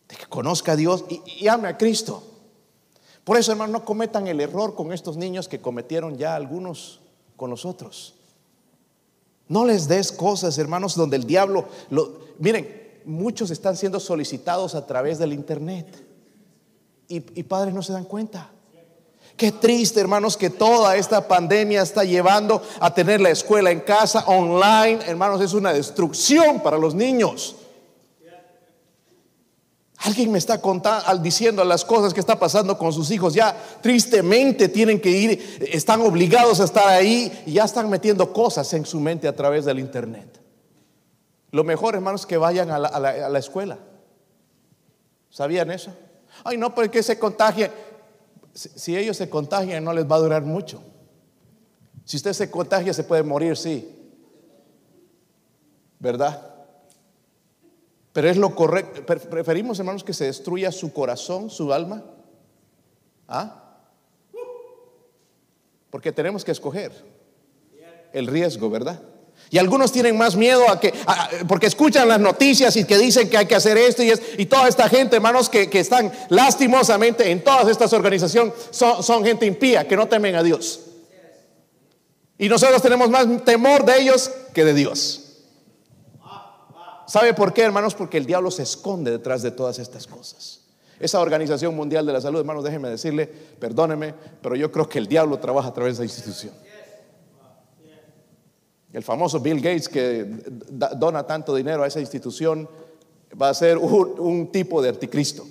De 0.09 0.16
que 0.16 0.26
conozca 0.26 0.73
a 0.73 0.76
Dios 0.76 1.04
y, 1.09 1.23
y 1.25 1.47
ame 1.47 1.68
a 1.68 1.78
Cristo. 1.78 2.31
Por 3.24 3.36
eso, 3.36 3.52
hermanos, 3.52 3.72
no 3.72 3.84
cometan 3.84 4.26
el 4.26 4.40
error 4.40 4.74
con 4.74 4.92
estos 4.92 5.16
niños 5.16 5.48
que 5.48 5.60
cometieron 5.60 6.16
ya 6.16 6.34
algunos 6.34 7.00
con 7.36 7.50
nosotros. 7.50 8.14
No 9.48 9.64
les 9.64 9.86
des 9.86 10.10
cosas, 10.10 10.58
hermanos, 10.58 10.96
donde 10.96 11.16
el 11.16 11.26
diablo, 11.26 11.66
lo, 11.90 12.18
miren, 12.38 13.00
muchos 13.04 13.50
están 13.50 13.76
siendo 13.76 14.00
solicitados 14.00 14.74
a 14.74 14.86
través 14.86 15.18
del 15.18 15.32
internet 15.32 15.86
y, 17.08 17.16
y 17.38 17.42
padres 17.44 17.74
no 17.74 17.82
se 17.82 17.92
dan 17.92 18.04
cuenta. 18.04 18.50
Qué 19.36 19.52
triste, 19.52 20.00
hermanos, 20.00 20.36
que 20.36 20.50
toda 20.50 20.96
esta 20.96 21.26
pandemia 21.26 21.82
está 21.82 22.04
llevando 22.04 22.62
a 22.80 22.92
tener 22.92 23.20
la 23.20 23.30
escuela 23.30 23.70
en 23.70 23.80
casa, 23.80 24.24
online. 24.26 25.00
Hermanos, 25.06 25.40
es 25.40 25.54
una 25.54 25.72
destrucción 25.72 26.60
para 26.60 26.76
los 26.76 26.94
niños. 26.94 27.56
Alguien 30.04 30.32
me 30.32 30.38
está 30.38 30.61
contando, 30.61 31.23
diciendo 31.23 31.64
las 31.64 31.85
cosas 31.85 32.12
que 32.12 32.18
está 32.18 32.37
pasando 32.37 32.76
con 32.76 32.92
sus 32.92 33.11
hijos. 33.12 33.35
Ya 33.35 33.56
tristemente 33.80 34.68
tienen 34.68 35.00
que 35.00 35.11
ir, 35.11 35.68
están 35.71 36.00
obligados 36.00 36.61
a 36.61 36.64
estar 36.64 36.88
ahí 36.88 37.44
y 37.47 37.52
ya 37.52 37.64
están 37.64 37.88
metiendo 37.88 38.32
cosas 38.32 38.73
en 38.75 38.85
su 38.85 38.99
mente 38.99 39.28
a 39.28 39.37
través 39.37 39.64
del 39.64 39.78
internet. 39.78 40.40
Lo 41.52 41.62
mejor, 41.62 41.94
hermanos, 41.94 42.26
que 42.26 42.37
vayan 42.37 42.71
a 42.71 42.78
la, 42.78 43.38
escuela. 43.38 43.78
¿Sabían 45.30 45.71
eso? 45.71 45.92
Ay, 46.42 46.56
no, 46.56 46.75
porque 46.75 47.02
se 47.02 47.18
contagien. 47.18 47.71
Si, 48.52 48.71
si 48.71 48.97
ellos 48.97 49.16
se 49.16 49.30
contagian, 49.30 49.85
no 49.85 49.92
les 49.92 50.11
va 50.11 50.16
a 50.16 50.21
durar 50.21 50.42
mucho. 50.42 50.82
Si 52.04 52.16
usted 52.16 52.32
se 52.32 52.50
contagia, 52.50 52.92
se 52.92 53.04
puede 53.04 53.23
morir, 53.23 53.56
sí. 53.56 53.88
¿Verdad? 56.00 56.51
Pero 58.12 58.28
es 58.28 58.37
lo 58.37 58.54
correcto. 58.54 59.04
Preferimos, 59.07 59.78
hermanos, 59.78 60.04
que 60.04 60.12
se 60.12 60.26
destruya 60.26 60.71
su 60.71 60.92
corazón, 60.92 61.50
su 61.50 61.73
alma. 61.73 62.04
¿Ah? 63.26 63.78
Porque 65.90 66.12
tenemos 66.12 66.45
que 66.45 66.52
escoger 66.52 66.92
el 68.12 68.26
riesgo, 68.26 68.69
¿verdad? 68.69 69.00
Y 69.50 69.59
algunos 69.59 69.92
tienen 69.92 70.16
más 70.16 70.37
miedo 70.37 70.69
a 70.71 70.81
que, 70.81 70.95
porque 71.47 71.66
escuchan 71.66 72.09
las 72.09 72.21
noticias 72.21 72.75
y 72.76 72.85
que 72.85 72.97
dicen 72.97 73.28
que 73.28 73.37
hay 73.37 73.47
que 73.47 73.54
hacer 73.54 73.76
esto 73.76 74.02
y, 74.02 74.11
es, 74.11 74.23
y 74.38 74.47
toda 74.47 74.69
esta 74.69 74.88
gente, 74.88 75.16
hermanos, 75.16 75.50
que, 75.50 75.69
están 75.73 76.11
lastimosamente 76.31 77.31
en 77.31 77.45
todas 77.45 77.69
estas 77.69 77.92
organizaciones, 77.92 78.54
son, 78.71 79.02
son 79.02 79.25
gente 79.25 79.45
impía, 79.45 79.87
que 79.87 79.97
no 79.97 80.09
temen 80.09 80.37
a 80.37 80.42
Dios. 80.42 80.81
Y 82.38 82.49
nosotros 82.49 82.81
tenemos 82.81 83.11
más 83.11 83.26
temor 83.45 83.85
de 83.85 84.00
ellos 84.00 84.31
que 84.54 84.64
de 84.64 84.73
Dios. 84.73 85.21
¿Sabe 87.06 87.35
por 87.35 87.52
qué, 87.52 87.62
hermanos? 87.62 87.94
Porque 87.94 88.18
el 88.18 88.26
diablo 88.26 88.50
se 88.50 88.62
esconde 88.62 89.11
detrás 89.11 89.42
de 89.42 89.50
todas 89.50 89.78
estas 89.78 90.06
cosas. 90.06 90.61
Esa 91.02 91.21
Organización 91.21 91.75
Mundial 91.75 92.06
de 92.06 92.12
la 92.12 92.21
Salud, 92.21 92.38
hermanos, 92.38 92.62
déjenme 92.62 92.88
decirle, 92.88 93.26
perdóneme, 93.26 94.14
pero 94.40 94.54
yo 94.54 94.71
creo 94.71 94.88
que 94.88 94.99
el 94.99 95.09
diablo 95.09 95.38
trabaja 95.38 95.68
a 95.68 95.75
través 95.75 95.99
de 95.99 96.04
esa 96.04 96.16
institución. 96.16 96.54
El 98.92 99.02
famoso 99.02 99.40
Bill 99.40 99.61
Gates 99.61 99.88
que 99.88 100.25
dona 100.97 101.26
tanto 101.26 101.54
dinero 101.56 101.82
a 101.82 101.87
esa 101.87 101.99
institución 101.99 102.68
va 103.40 103.49
a 103.49 103.54
ser 103.54 103.78
un, 103.78 104.52
tipo 104.52 104.82
de 104.82 104.90
anticristo. 104.90 105.44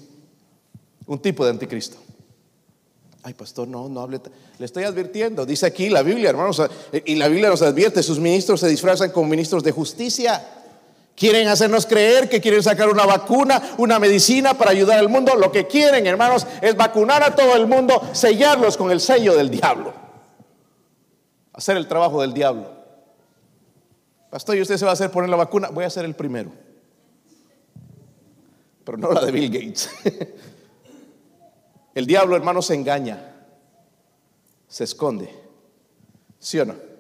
Un 1.08 1.20
tipo 1.20 1.44
de 1.44 1.50
anticristo. 1.50 1.98
Ay, 3.24 3.34
pastor, 3.34 3.68
no, 3.68 3.90
no 3.90 4.00
hable. 4.00 4.22
Le 4.58 4.66
estoy 4.66 4.84
advirtiendo. 4.84 5.46
Dice 5.46 5.66
aquí 5.66 5.90
la 5.90 6.04
Biblia, 6.04 6.30
hermanos, 6.30 6.62
y 7.06 7.16
la 7.16 7.28
Biblia 7.28 7.50
nos 7.50 7.62
advierte, 7.62 8.02
sus 8.04 8.20
ministros 8.20 8.60
se 8.60 8.68
disfrazan 8.68 9.12
como 9.12 9.28
ministros 9.28 9.64
de 9.64 9.72
justicia. 9.72 10.61
Quieren 11.16 11.48
hacernos 11.48 11.86
creer 11.86 12.30
que 12.30 12.42
quieren 12.42 12.64
sacar 12.64 12.90
una 12.90 13.06
vacuna, 13.06 13.62
una 13.78 14.00
medicina 14.00 14.58
para 14.58 14.72
ayudar 14.72 14.98
al 14.98 15.10
mundo. 15.10 15.36
Lo 15.36 15.52
que 15.52 15.68
quieren, 15.68 16.08
hermanos, 16.08 16.48
es 16.62 16.76
vacunar 16.76 17.22
a 17.24 17.36
todo 17.36 17.56
el 17.56 17.68
mundo, 17.68 18.02
sellarlos 18.14 18.78
con 18.78 18.92
el 18.92 19.00
sello 19.00 19.36
del 19.36 19.50
diablo. 19.50 19.94
Hacer 21.54 21.78
el 21.78 21.88
trabajo 21.88 22.22
del 22.22 22.34
diablo. 22.34 22.72
Pastor, 24.30 24.56
¿y 24.56 24.62
usted 24.62 24.78
se 24.78 24.86
va 24.86 24.92
a 24.92 24.94
hacer 24.94 25.12
poner 25.12 25.30
la 25.30 25.36
vacuna? 25.36 25.70
Voy 25.70 25.84
a 25.84 25.90
ser 25.90 26.06
el 26.06 26.16
primero. 26.16 26.52
Pero 28.84 28.98
no 28.98 29.12
la 29.12 29.24
de 29.24 29.32
Bill 29.32 29.52
Gates. 29.52 29.90
el 31.94 32.06
diablo, 32.06 32.36
hermanos, 32.36 32.66
se 32.66 32.74
engaña, 32.74 33.36
se 34.68 34.86
esconde, 34.86 35.30
¿Sí 36.40 36.60
o 36.60 36.66
no? 36.66 36.91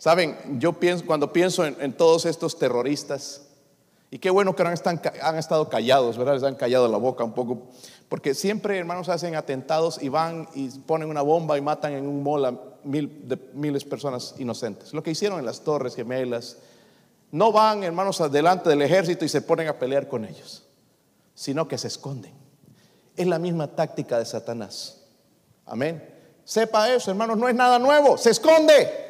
Saben, 0.00 0.58
yo 0.58 0.72
pienso, 0.72 1.04
cuando 1.04 1.30
pienso 1.30 1.62
en, 1.66 1.92
todos 1.92 2.24
estos 2.24 2.58
terroristas, 2.58 3.42
y 4.10 4.18
qué 4.18 4.30
bueno 4.30 4.56
que 4.56 4.62
han, 4.62 4.72
están, 4.72 4.98
han 5.20 5.36
estado 5.36 5.68
callados, 5.68 6.16
¿verdad? 6.16 6.36
Les 6.36 6.42
han 6.42 6.54
callado 6.54 6.88
la 6.88 6.96
boca 6.96 7.22
un 7.22 7.34
poco, 7.34 7.64
porque 8.08 8.32
siempre, 8.32 8.78
hermanos, 8.78 9.10
hacen 9.10 9.36
atentados 9.36 10.02
y 10.02 10.08
van 10.08 10.48
y 10.54 10.70
ponen 10.70 11.10
una 11.10 11.20
bomba 11.20 11.58
y 11.58 11.60
matan 11.60 11.92
en 11.92 12.06
un 12.06 12.22
mall 12.22 12.46
a 12.46 12.58
mil, 12.82 13.28
de, 13.28 13.38
miles 13.52 13.84
de 13.84 13.90
personas 13.90 14.36
inocentes. 14.38 14.94
Lo 14.94 15.02
que 15.02 15.10
hicieron 15.10 15.38
en 15.38 15.44
las 15.44 15.60
Torres 15.60 15.94
Gemelas, 15.94 16.56
no 17.30 17.52
van, 17.52 17.84
hermanos, 17.84 18.22
adelante 18.22 18.70
del 18.70 18.80
ejército 18.80 19.26
y 19.26 19.28
se 19.28 19.42
ponen 19.42 19.68
a 19.68 19.78
pelear 19.78 20.08
con 20.08 20.24
ellos, 20.24 20.64
sino 21.34 21.68
que 21.68 21.76
se 21.76 21.88
esconden. 21.88 22.32
Es 23.18 23.26
la 23.26 23.38
misma 23.38 23.66
táctica 23.66 24.18
de 24.18 24.24
Satanás. 24.24 25.02
Amén. 25.66 26.02
Sepa 26.42 26.90
eso, 26.90 27.10
hermanos, 27.10 27.36
no 27.36 27.50
es 27.50 27.54
nada 27.54 27.78
nuevo, 27.78 28.16
se 28.16 28.30
esconde. 28.30 29.09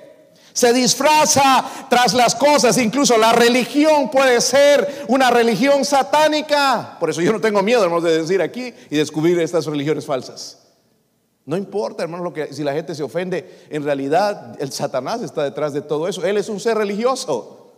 Se 0.52 0.73
disfraza 0.73 1.64
tras 1.88 2.14
las 2.14 2.35
cosas, 2.35 2.76
incluso 2.78 3.16
la 3.16 3.33
religión 3.33 4.11
puede 4.11 4.40
ser 4.40 5.04
una 5.09 5.30
religión 5.30 5.85
satánica. 5.85 6.97
Por 6.99 7.11
eso 7.11 7.21
yo 7.21 7.33
no 7.33 7.40
tengo 7.40 7.62
miedo, 7.62 7.83
hermanos, 7.83 8.04
de 8.04 8.19
decir 8.19 8.42
aquí 8.42 8.75
y 8.90 8.97
descubrir 8.97 9.38
estas 9.38 9.66
religiones 9.66 10.07
falsas. 10.07 10.59
No 11.47 11.57
importa, 11.57 12.02
hermanos, 12.02 12.25
lo 12.25 12.33
que 12.33 12.52
si 12.52 12.62
la 12.62 12.73
gente 12.73 12.95
se 12.95 13.02
ofende, 13.02 13.66
en 13.71 13.85
realidad 13.85 14.57
el 14.61 14.73
Satanás 14.73 15.23
está 15.23 15.42
detrás 15.42 15.73
de 15.73 15.80
todo 15.80 16.07
eso. 16.07 16.25
Él 16.25 16.37
es 16.37 16.49
un 16.49 16.61
ser 16.61 16.76
religioso. 16.76 17.73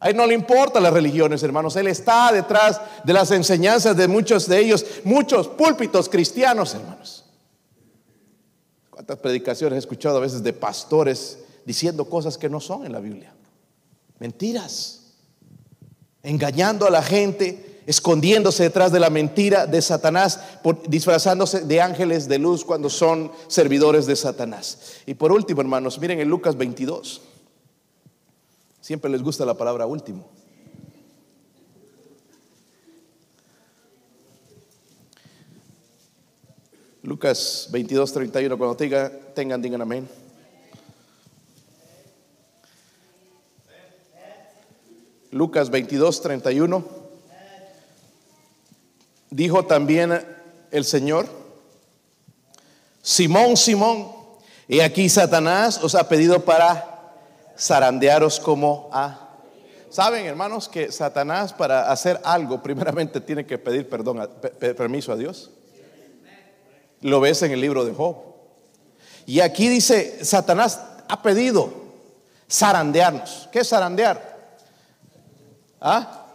A 0.00 0.10
él 0.10 0.16
no 0.16 0.26
le 0.26 0.34
importan 0.34 0.82
las 0.82 0.92
religiones, 0.92 1.42
hermanos. 1.42 1.74
Él 1.76 1.88
está 1.88 2.30
detrás 2.32 2.80
de 3.02 3.12
las 3.12 3.30
enseñanzas 3.30 3.96
de 3.96 4.06
muchos 4.06 4.46
de 4.46 4.60
ellos, 4.60 4.86
muchos 5.02 5.48
púlpitos 5.48 6.08
cristianos, 6.08 6.74
hermanos. 6.74 7.24
¿Cuántas 8.90 9.18
predicaciones 9.18 9.76
he 9.76 9.80
escuchado 9.80 10.18
a 10.18 10.20
veces 10.20 10.42
de 10.42 10.52
pastores 10.52 11.38
diciendo 11.68 12.06
cosas 12.06 12.38
que 12.38 12.48
no 12.48 12.60
son 12.60 12.86
en 12.86 12.92
la 12.92 12.98
Biblia? 12.98 13.30
Mentiras. 14.18 15.12
Engañando 16.22 16.86
a 16.86 16.90
la 16.90 17.02
gente, 17.02 17.82
escondiéndose 17.86 18.62
detrás 18.62 18.90
de 18.90 18.98
la 18.98 19.10
mentira 19.10 19.66
de 19.66 19.82
Satanás, 19.82 20.40
disfrazándose 20.88 21.60
de 21.60 21.82
ángeles 21.82 22.26
de 22.26 22.38
luz 22.38 22.64
cuando 22.64 22.88
son 22.88 23.30
servidores 23.48 24.06
de 24.06 24.16
Satanás. 24.16 24.78
Y 25.04 25.12
por 25.12 25.30
último, 25.30 25.60
hermanos, 25.60 25.98
miren 25.98 26.20
en 26.20 26.28
Lucas 26.28 26.56
22. 26.56 27.20
Siempre 28.80 29.10
les 29.10 29.22
gusta 29.22 29.44
la 29.44 29.52
palabra 29.52 29.84
último. 29.84 30.26
Lucas 37.02 37.68
22, 37.70 38.10
31, 38.10 38.56
cuando 38.56 38.74
tenga, 38.74 39.10
tengan, 39.34 39.60
digan 39.60 39.82
amén. 39.82 40.08
Lucas 45.30 45.70
22, 45.70 46.22
31. 46.22 46.84
Dijo 49.30 49.64
también 49.66 50.24
el 50.70 50.84
Señor, 50.84 51.26
Simón, 53.02 53.56
Simón, 53.56 54.08
y 54.66 54.80
aquí 54.80 55.08
Satanás 55.08 55.82
os 55.82 55.94
ha 55.94 56.08
pedido 56.08 56.44
para 56.44 57.14
zarandearos 57.58 58.40
como 58.40 58.88
a... 58.92 59.26
Saben, 59.90 60.26
hermanos, 60.26 60.68
que 60.68 60.92
Satanás 60.92 61.52
para 61.52 61.90
hacer 61.90 62.20
algo 62.24 62.62
primeramente 62.62 63.20
tiene 63.20 63.46
que 63.46 63.56
pedir 63.56 63.88
perdón, 63.88 64.28
permiso 64.58 65.12
a 65.12 65.16
Dios. 65.16 65.50
Lo 67.00 67.20
ves 67.20 67.42
en 67.42 67.52
el 67.52 67.60
libro 67.60 67.84
de 67.84 67.94
Job. 67.94 68.16
Y 69.24 69.40
aquí 69.40 69.68
dice, 69.68 70.24
Satanás 70.24 70.80
ha 71.08 71.22
pedido 71.22 71.70
zarandearnos. 72.50 73.48
¿Qué 73.52 73.60
es 73.60 73.68
zarandear? 73.68 74.27
¿Ah? 75.80 76.26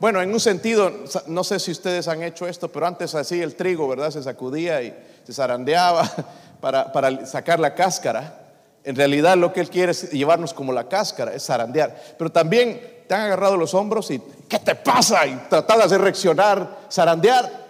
Bueno, 0.00 0.22
en 0.22 0.32
un 0.32 0.40
sentido, 0.40 0.90
no 1.26 1.44
sé 1.44 1.60
si 1.60 1.72
ustedes 1.72 2.08
han 2.08 2.22
hecho 2.22 2.48
esto, 2.48 2.68
pero 2.68 2.86
antes 2.86 3.14
así 3.14 3.42
el 3.42 3.54
trigo, 3.54 3.86
¿verdad? 3.86 4.10
Se 4.10 4.22
sacudía 4.22 4.80
y 4.80 4.96
se 5.24 5.34
zarandeaba 5.34 6.10
para, 6.60 7.26
sacar 7.26 7.60
la 7.60 7.74
cáscara. 7.74 8.38
En 8.82 8.96
realidad 8.96 9.36
lo 9.36 9.52
que 9.52 9.60
Él 9.60 9.68
quiere 9.68 9.92
es 9.92 10.10
llevarnos 10.10 10.54
como 10.54 10.72
la 10.72 10.88
cáscara, 10.88 11.34
es 11.34 11.44
zarandear. 11.44 11.94
Pero 12.16 12.32
también 12.32 12.80
te 13.06 13.14
han 13.14 13.20
agarrado 13.22 13.58
los 13.58 13.74
hombros 13.74 14.10
y 14.10 14.22
¿qué 14.48 14.58
te 14.58 14.74
pasa? 14.74 15.26
Y 15.26 15.34
tratar 15.50 15.86
de 15.86 15.98
reaccionar, 15.98 16.78
zarandear. 16.90 17.60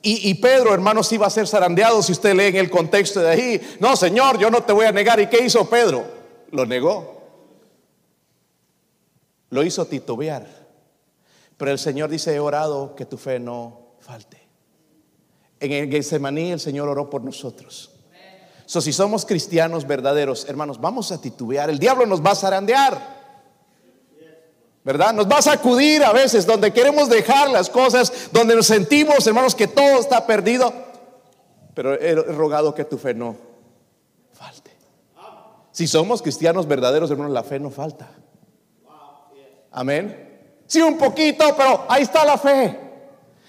Y, 0.00 0.32
Pedro, 0.34 0.72
hermanos, 0.72 1.12
iba 1.12 1.26
a 1.26 1.30
ser 1.30 1.46
zarandeado 1.46 2.00
si 2.02 2.12
usted 2.12 2.34
lee 2.34 2.44
en 2.44 2.56
el 2.56 2.70
contexto 2.70 3.20
de 3.20 3.30
ahí. 3.30 3.76
No, 3.80 3.96
Señor, 3.96 4.38
yo 4.38 4.48
no 4.48 4.62
te 4.62 4.72
voy 4.72 4.86
a 4.86 4.92
negar. 4.92 5.20
¿Y 5.20 5.26
qué 5.26 5.44
hizo 5.44 5.68
Pedro? 5.68 6.04
Lo 6.52 6.64
negó. 6.64 7.17
Lo 9.50 9.62
hizo 9.62 9.86
titubear. 9.86 10.46
Pero 11.56 11.70
el 11.70 11.78
Señor 11.78 12.10
dice, 12.10 12.34
he 12.34 12.40
orado 12.40 12.94
que 12.94 13.04
tu 13.04 13.18
fe 13.18 13.40
no 13.40 13.96
falte. 14.00 14.48
En 15.60 15.72
el 15.72 15.90
Getsemaní 15.90 16.52
el 16.52 16.60
Señor 16.60 16.88
oró 16.88 17.10
por 17.10 17.22
nosotros. 17.24 17.90
So, 18.64 18.80
si 18.80 18.92
somos 18.92 19.24
cristianos 19.24 19.86
verdaderos, 19.86 20.46
hermanos, 20.48 20.80
vamos 20.80 21.10
a 21.10 21.20
titubear. 21.20 21.70
El 21.70 21.78
diablo 21.78 22.04
nos 22.04 22.22
va 22.24 22.32
a 22.32 22.34
zarandear. 22.34 23.18
¿Verdad? 24.84 25.12
Nos 25.14 25.26
va 25.26 25.38
a 25.38 25.42
sacudir 25.42 26.04
a 26.04 26.12
veces 26.12 26.46
donde 26.46 26.72
queremos 26.72 27.08
dejar 27.08 27.50
las 27.50 27.70
cosas, 27.70 28.28
donde 28.30 28.54
nos 28.54 28.66
sentimos, 28.66 29.26
hermanos, 29.26 29.54
que 29.54 29.66
todo 29.66 29.98
está 29.98 30.26
perdido. 30.26 30.72
Pero 31.74 31.94
he 31.94 32.14
rogado 32.14 32.74
que 32.74 32.84
tu 32.84 32.98
fe 32.98 33.14
no 33.14 33.36
falte. 34.32 34.70
Si 35.72 35.86
somos 35.86 36.22
cristianos 36.22 36.66
verdaderos, 36.68 37.10
hermanos, 37.10 37.32
la 37.32 37.42
fe 37.42 37.58
no 37.58 37.70
falta. 37.70 38.10
Amén. 39.70 40.28
Sí, 40.66 40.80
un 40.82 40.98
poquito, 40.98 41.54
pero 41.56 41.86
ahí 41.88 42.02
está 42.02 42.24
la 42.24 42.36
fe. 42.36 42.78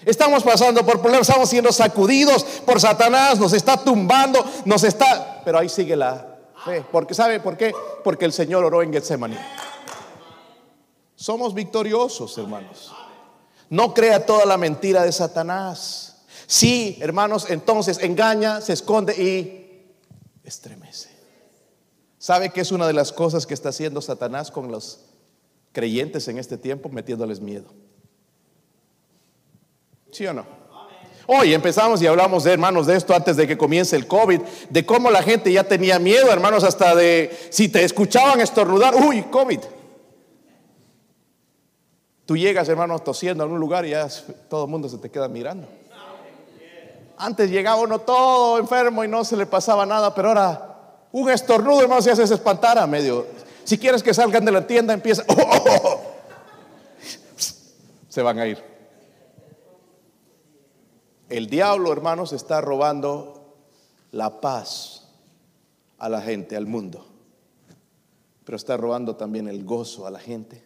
Estamos 0.04 0.42
pasando 0.42 0.84
por 0.84 1.00
problemas, 1.00 1.28
estamos 1.28 1.50
siendo 1.50 1.70
sacudidos 1.72 2.42
por 2.64 2.80
Satanás, 2.80 3.38
nos 3.38 3.52
está 3.52 3.76
tumbando, 3.76 4.42
nos 4.64 4.82
está, 4.82 5.42
pero 5.44 5.58
ahí 5.58 5.68
sigue 5.68 5.94
la 5.94 6.38
fe. 6.64 6.84
Porque 6.90 7.12
¿sabe 7.12 7.38
por 7.40 7.56
qué? 7.56 7.74
Porque 8.02 8.24
el 8.24 8.32
Señor 8.32 8.64
oró 8.64 8.82
en 8.82 8.92
Getsemaní. 8.92 9.36
Somos 11.14 11.52
victoriosos, 11.52 12.38
hermanos. 12.38 12.94
No 13.68 13.92
crea 13.92 14.24
toda 14.24 14.46
la 14.46 14.56
mentira 14.56 15.04
de 15.04 15.12
Satanás. 15.12 16.22
Sí, 16.46 16.98
hermanos, 17.02 17.50
entonces 17.50 17.98
engaña, 17.98 18.62
se 18.62 18.72
esconde 18.72 19.12
y 19.12 19.94
estremece. 20.42 21.10
¿Sabe 22.18 22.50
qué 22.50 22.62
es 22.62 22.72
una 22.72 22.86
de 22.86 22.94
las 22.94 23.12
cosas 23.12 23.46
que 23.46 23.54
está 23.54 23.68
haciendo 23.68 24.00
Satanás 24.00 24.50
con 24.50 24.72
los 24.72 25.09
creyentes 25.72 26.26
en 26.28 26.38
este 26.38 26.58
tiempo? 26.58 26.88
Metiéndoles 26.88 27.40
miedo. 27.40 27.72
¿Sí 30.10 30.26
o 30.26 30.32
no? 30.32 30.60
Hoy 31.32 31.54
empezamos 31.54 32.02
y 32.02 32.08
hablamos 32.08 32.42
de 32.42 32.52
hermanos 32.52 32.88
de 32.88 32.96
esto 32.96 33.14
antes 33.14 33.36
de 33.36 33.46
que 33.46 33.56
comience 33.56 33.94
el 33.94 34.08
COVID, 34.08 34.40
de 34.68 34.84
cómo 34.84 35.12
la 35.12 35.22
gente 35.22 35.52
ya 35.52 35.62
tenía 35.62 36.00
miedo, 36.00 36.32
hermanos, 36.32 36.64
hasta 36.64 36.94
de 36.96 37.30
si 37.50 37.68
te 37.68 37.84
escuchaban 37.84 38.40
estornudar, 38.40 38.96
uy, 38.96 39.22
COVID. 39.22 39.60
Tú 42.26 42.36
llegas, 42.36 42.68
hermanos, 42.68 43.04
tosiendo 43.04 43.44
en 43.44 43.52
un 43.52 43.60
lugar 43.60 43.86
y 43.86 43.90
ya 43.90 44.08
todo 44.48 44.64
el 44.64 44.70
mundo 44.70 44.88
se 44.88 44.98
te 44.98 45.08
queda 45.08 45.28
mirando. 45.28 45.68
Antes 47.16 47.50
llegaba 47.50 47.80
uno 47.80 48.00
todo 48.00 48.58
enfermo 48.58 49.04
y 49.04 49.08
no 49.08 49.24
se 49.24 49.36
le 49.36 49.46
pasaba 49.46 49.86
nada, 49.86 50.12
pero 50.14 50.28
ahora 50.30 50.70
un 51.12 51.30
estornudo, 51.30 51.82
hermanos, 51.82 52.04
ya 52.04 52.16
se 52.16 52.24
espantara 52.24 52.86
medio. 52.86 53.26
Si 53.64 53.78
quieres 53.78 54.02
que 54.02 54.14
salgan 54.14 54.44
de 54.44 54.52
la 54.52 54.66
tienda, 54.66 54.94
empieza, 54.94 55.24
oh, 55.28 55.34
oh, 55.34 55.80
oh. 55.84 56.00
se 58.08 58.22
van 58.22 58.38
a 58.38 58.46
ir. 58.46 58.58
El 61.28 61.46
diablo, 61.46 61.92
hermanos, 61.92 62.32
está 62.32 62.60
robando 62.60 63.54
la 64.10 64.40
paz 64.40 65.08
a 65.98 66.08
la 66.08 66.20
gente, 66.20 66.56
al 66.56 66.66
mundo. 66.66 67.06
Pero 68.44 68.56
está 68.56 68.76
robando 68.76 69.14
también 69.14 69.46
el 69.46 69.64
gozo 69.64 70.06
a 70.06 70.10
la 70.10 70.18
gente. 70.18 70.64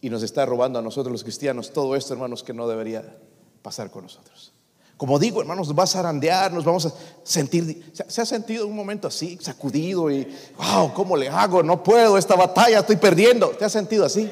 Y 0.00 0.10
nos 0.10 0.22
está 0.22 0.44
robando 0.44 0.78
a 0.78 0.82
nosotros 0.82 1.12
los 1.12 1.22
cristianos 1.22 1.72
todo 1.72 1.94
esto, 1.94 2.14
hermanos, 2.14 2.42
que 2.42 2.52
no 2.52 2.66
debería 2.66 3.16
pasar 3.62 3.90
con 3.90 4.02
nosotros. 4.02 4.52
Como 4.96 5.18
digo, 5.18 5.42
hermanos, 5.42 5.68
nos 5.68 5.78
va 5.78 5.84
a 5.84 5.86
zarandear, 5.86 6.52
nos 6.52 6.64
vamos 6.64 6.86
a 6.86 6.92
sentir. 7.22 7.92
¿Se 7.92 8.22
ha 8.22 8.24
sentido 8.24 8.66
un 8.66 8.74
momento 8.74 9.08
así, 9.08 9.38
sacudido 9.40 10.10
y, 10.10 10.26
wow, 10.56 10.92
¿cómo 10.94 11.16
le 11.16 11.28
hago? 11.28 11.62
No 11.62 11.82
puedo, 11.82 12.16
esta 12.16 12.34
batalla 12.34 12.78
estoy 12.78 12.96
perdiendo. 12.96 13.50
¿Te 13.50 13.66
has 13.66 13.72
sentido 13.72 14.06
así? 14.06 14.30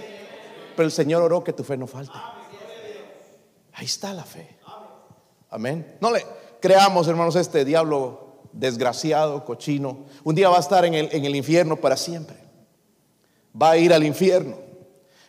Pero 0.74 0.86
el 0.86 0.92
Señor 0.92 1.20
oró 1.22 1.44
que 1.44 1.52
tu 1.52 1.64
fe 1.64 1.76
no 1.76 1.86
falte. 1.86 2.14
Ahí 3.74 3.84
está 3.84 4.14
la 4.14 4.24
fe. 4.24 4.56
Amén. 5.50 5.96
No 6.00 6.10
le 6.10 6.24
creamos, 6.60 7.08
hermanos, 7.08 7.36
este 7.36 7.64
diablo 7.64 8.38
desgraciado, 8.52 9.44
cochino. 9.44 10.06
Un 10.22 10.34
día 10.34 10.48
va 10.48 10.56
a 10.56 10.60
estar 10.60 10.84
en 10.86 10.94
el, 10.94 11.08
en 11.12 11.26
el 11.26 11.36
infierno 11.36 11.76
para 11.76 11.96
siempre. 11.96 12.36
Va 13.60 13.72
a 13.72 13.76
ir 13.76 13.92
al 13.92 14.04
infierno. 14.04 14.63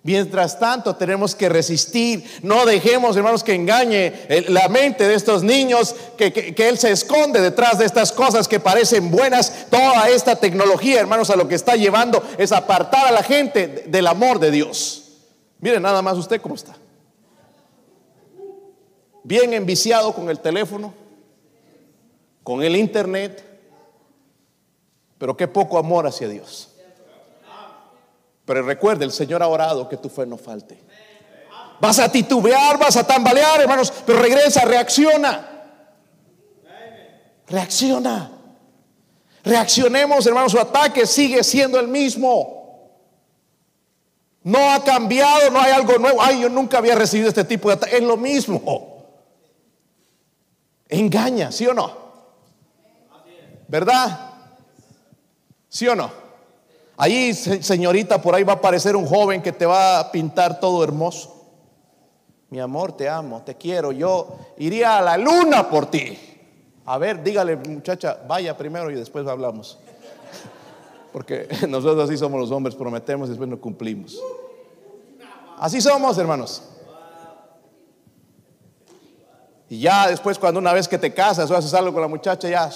Mientras 0.08 0.60
tanto, 0.60 0.96
tenemos 0.96 1.34
que 1.34 1.50
resistir. 1.50 2.24
No 2.44 2.64
dejemos, 2.68 3.18
hermanos, 3.18 3.44
que 3.44 3.56
engañe 3.56 4.14
eh, 4.30 4.46
la 4.50 4.68
mente 4.70 5.08
de 5.08 5.16
estos 5.16 5.42
niños, 5.42 5.96
que, 6.16 6.32
que- 6.32 6.68
Él 6.70 6.78
se 6.78 6.92
esconde 6.92 7.42
detrás 7.42 7.80
de 7.80 7.86
estas 7.86 8.12
cosas 8.12 8.48
que 8.48 8.60
parecen 8.60 9.10
buenas. 9.10 9.66
Toda 9.72 10.08
esta 10.10 10.36
tecnología, 10.36 11.00
hermanos, 11.00 11.32
a 11.32 11.36
lo 11.36 11.48
que 11.48 11.56
está 11.56 11.76
llevando 11.76 12.22
es 12.38 12.52
apartar 12.52 13.08
a 13.08 13.12
la 13.12 13.24
gente 13.24 13.66
de- 13.68 13.82
del 13.88 14.06
amor 14.06 14.38
de 14.38 14.52
Dios. 14.52 15.02
Miren 15.60 15.82
nada 15.82 16.04
más 16.04 16.20
usted 16.20 16.40
cómo 16.40 16.54
está. 16.54 16.76
Bien 19.24 19.56
enviciado 19.56 20.14
con 20.14 20.30
el 20.30 20.40
teléfono, 20.40 20.94
con 22.44 22.62
el 22.62 22.76
internet, 22.76 23.44
pero 25.18 25.36
qué 25.36 25.48
poco 25.48 25.80
amor 25.80 26.06
hacia 26.06 26.28
Dios. 26.28 26.75
Pero 28.46 28.62
recuerde, 28.62 29.06
el 29.06 29.12
Señor 29.12 29.42
ha 29.42 29.48
orado 29.48 29.90
que 29.90 29.98
tu 29.98 30.10
fe 30.10 30.26
no 30.26 30.38
falte. 30.38 30.80
Vas 31.80 32.00
a 32.00 32.12
titubear, 32.12 32.78
vas 32.78 32.96
a 32.96 33.06
tambalear, 33.06 33.62
hermanos, 33.62 33.92
pero 34.06 34.20
regresa, 34.20 34.64
reacciona. 34.66 35.50
Reacciona. 37.48 38.32
Reaccionemos, 39.44 40.26
hermanos, 40.26 40.52
su 40.52 40.60
ataque 40.60 41.06
sigue 41.06 41.44
siendo 41.44 41.80
el 41.80 41.88
mismo. 41.88 42.56
No 44.44 44.72
ha 44.72 44.84
cambiado, 44.84 45.50
no 45.50 45.60
hay 45.60 45.72
algo 45.72 45.98
nuevo. 45.98 46.22
Ay, 46.22 46.42
yo 46.42 46.50
nunca 46.50 46.78
había 46.78 46.96
recibido 46.96 47.30
este 47.30 47.44
tipo 47.44 47.68
de 47.70 47.76
ataque. 47.76 47.98
Es 47.98 48.04
lo 48.04 48.16
mismo. 48.16 48.96
Engaña, 50.88 51.52
¿sí 51.52 51.66
o 51.68 51.74
no? 51.74 51.92
¿Verdad? 53.68 54.34
¿Sí 55.68 55.88
o 55.88 55.96
no? 55.96 56.25
Se- 57.34 57.62
señorita, 57.62 58.22
por 58.22 58.36
ahí 58.36 58.44
va 58.44 58.54
a 58.54 58.56
aparecer 58.58 58.96
un 58.96 59.06
joven 59.06 59.42
que 59.42 59.52
te 59.52 59.66
va 59.66 60.00
a 60.00 60.12
pintar 60.12 60.60
todo 60.60 60.84
hermoso. 60.84 61.34
Mi 62.50 62.60
amor, 62.60 62.96
te 62.96 63.10
amo, 63.10 63.42
te 63.44 63.56
quiero. 63.56 63.92
Yo 63.92 64.38
iría 64.58 64.98
a 64.98 65.02
la 65.02 65.18
luna 65.18 65.70
por 65.70 65.88
ti. 65.88 66.18
A 66.86 66.98
ver, 66.98 67.22
dígale, 67.24 67.56
muchacha, 67.58 68.20
vaya 68.28 68.56
primero 68.56 68.90
y 68.92 68.96
después 68.96 69.28
hablamos. 69.28 69.80
Porque 71.12 71.48
nosotros 71.68 72.08
así 72.10 72.18
somos 72.18 72.40
los 72.40 72.52
hombres, 72.52 72.76
prometemos 72.76 73.28
y 73.28 73.32
después 73.32 73.50
no 73.50 73.60
cumplimos. 73.60 74.18
Así 75.58 75.82
somos, 75.82 76.18
hermanos. 76.18 76.64
Y 79.68 79.80
ya 79.80 80.08
después, 80.08 80.38
cuando 80.38 80.60
una 80.60 80.74
vez 80.74 80.88
que 80.88 80.98
te 80.98 81.14
casas 81.14 81.50
o 81.50 81.58
haces 81.58 81.74
algo 81.74 81.92
con 81.92 82.02
la 82.02 82.08
muchacha, 82.08 82.48
ya 82.48 82.70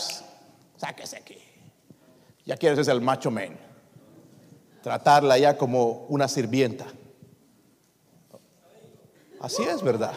sáquese 0.75 1.17
aquí. 1.17 1.37
Ya 2.45 2.57
quieres 2.57 2.83
ser 2.85 2.95
el 2.95 3.01
macho 3.01 3.29
man. 3.29 3.68
Tratarla 4.81 5.37
ya 5.37 5.57
como 5.57 6.05
una 6.09 6.27
sirvienta. 6.27 6.85
Así 9.39 9.63
es, 9.63 9.81
¿verdad? 9.81 10.13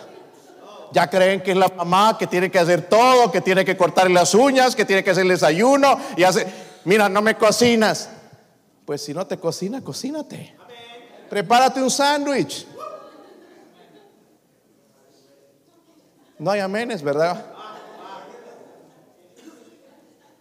Ya 0.92 1.08
creen 1.08 1.42
que 1.42 1.52
es 1.52 1.56
la 1.56 1.68
mamá 1.68 2.16
que 2.18 2.26
tiene 2.26 2.50
que 2.50 2.58
hacer 2.58 2.88
todo, 2.88 3.30
que 3.30 3.40
tiene 3.40 3.64
que 3.64 3.76
cortarle 3.76 4.14
las 4.14 4.34
uñas, 4.34 4.76
que 4.76 4.84
tiene 4.84 5.02
que 5.02 5.10
hacer 5.10 5.22
el 5.22 5.30
desayuno 5.30 5.98
y 6.16 6.24
hace, 6.24 6.46
mira, 6.84 7.08
no 7.08 7.22
me 7.22 7.36
cocinas. 7.36 8.10
Pues 8.84 9.02
si 9.02 9.14
no 9.14 9.26
te 9.26 9.38
cocina, 9.38 9.80
cocínate. 9.80 10.56
Prepárate 11.30 11.80
un 11.80 11.90
sándwich. 11.90 12.66
No 16.38 16.50
hay 16.50 16.60
amenes, 16.60 17.02
¿verdad? 17.02 17.51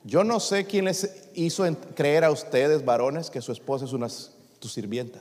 Yo 0.03 0.23
no 0.23 0.39
sé 0.39 0.65
quién 0.65 0.85
les 0.85 1.29
hizo 1.35 1.63
creer 1.95 2.23
a 2.23 2.31
ustedes, 2.31 2.83
varones, 2.83 3.29
que 3.29 3.41
su 3.41 3.51
esposa 3.51 3.85
es 3.85 3.93
una 3.93 4.07
tu 4.59 4.67
sirvienta. 4.67 5.19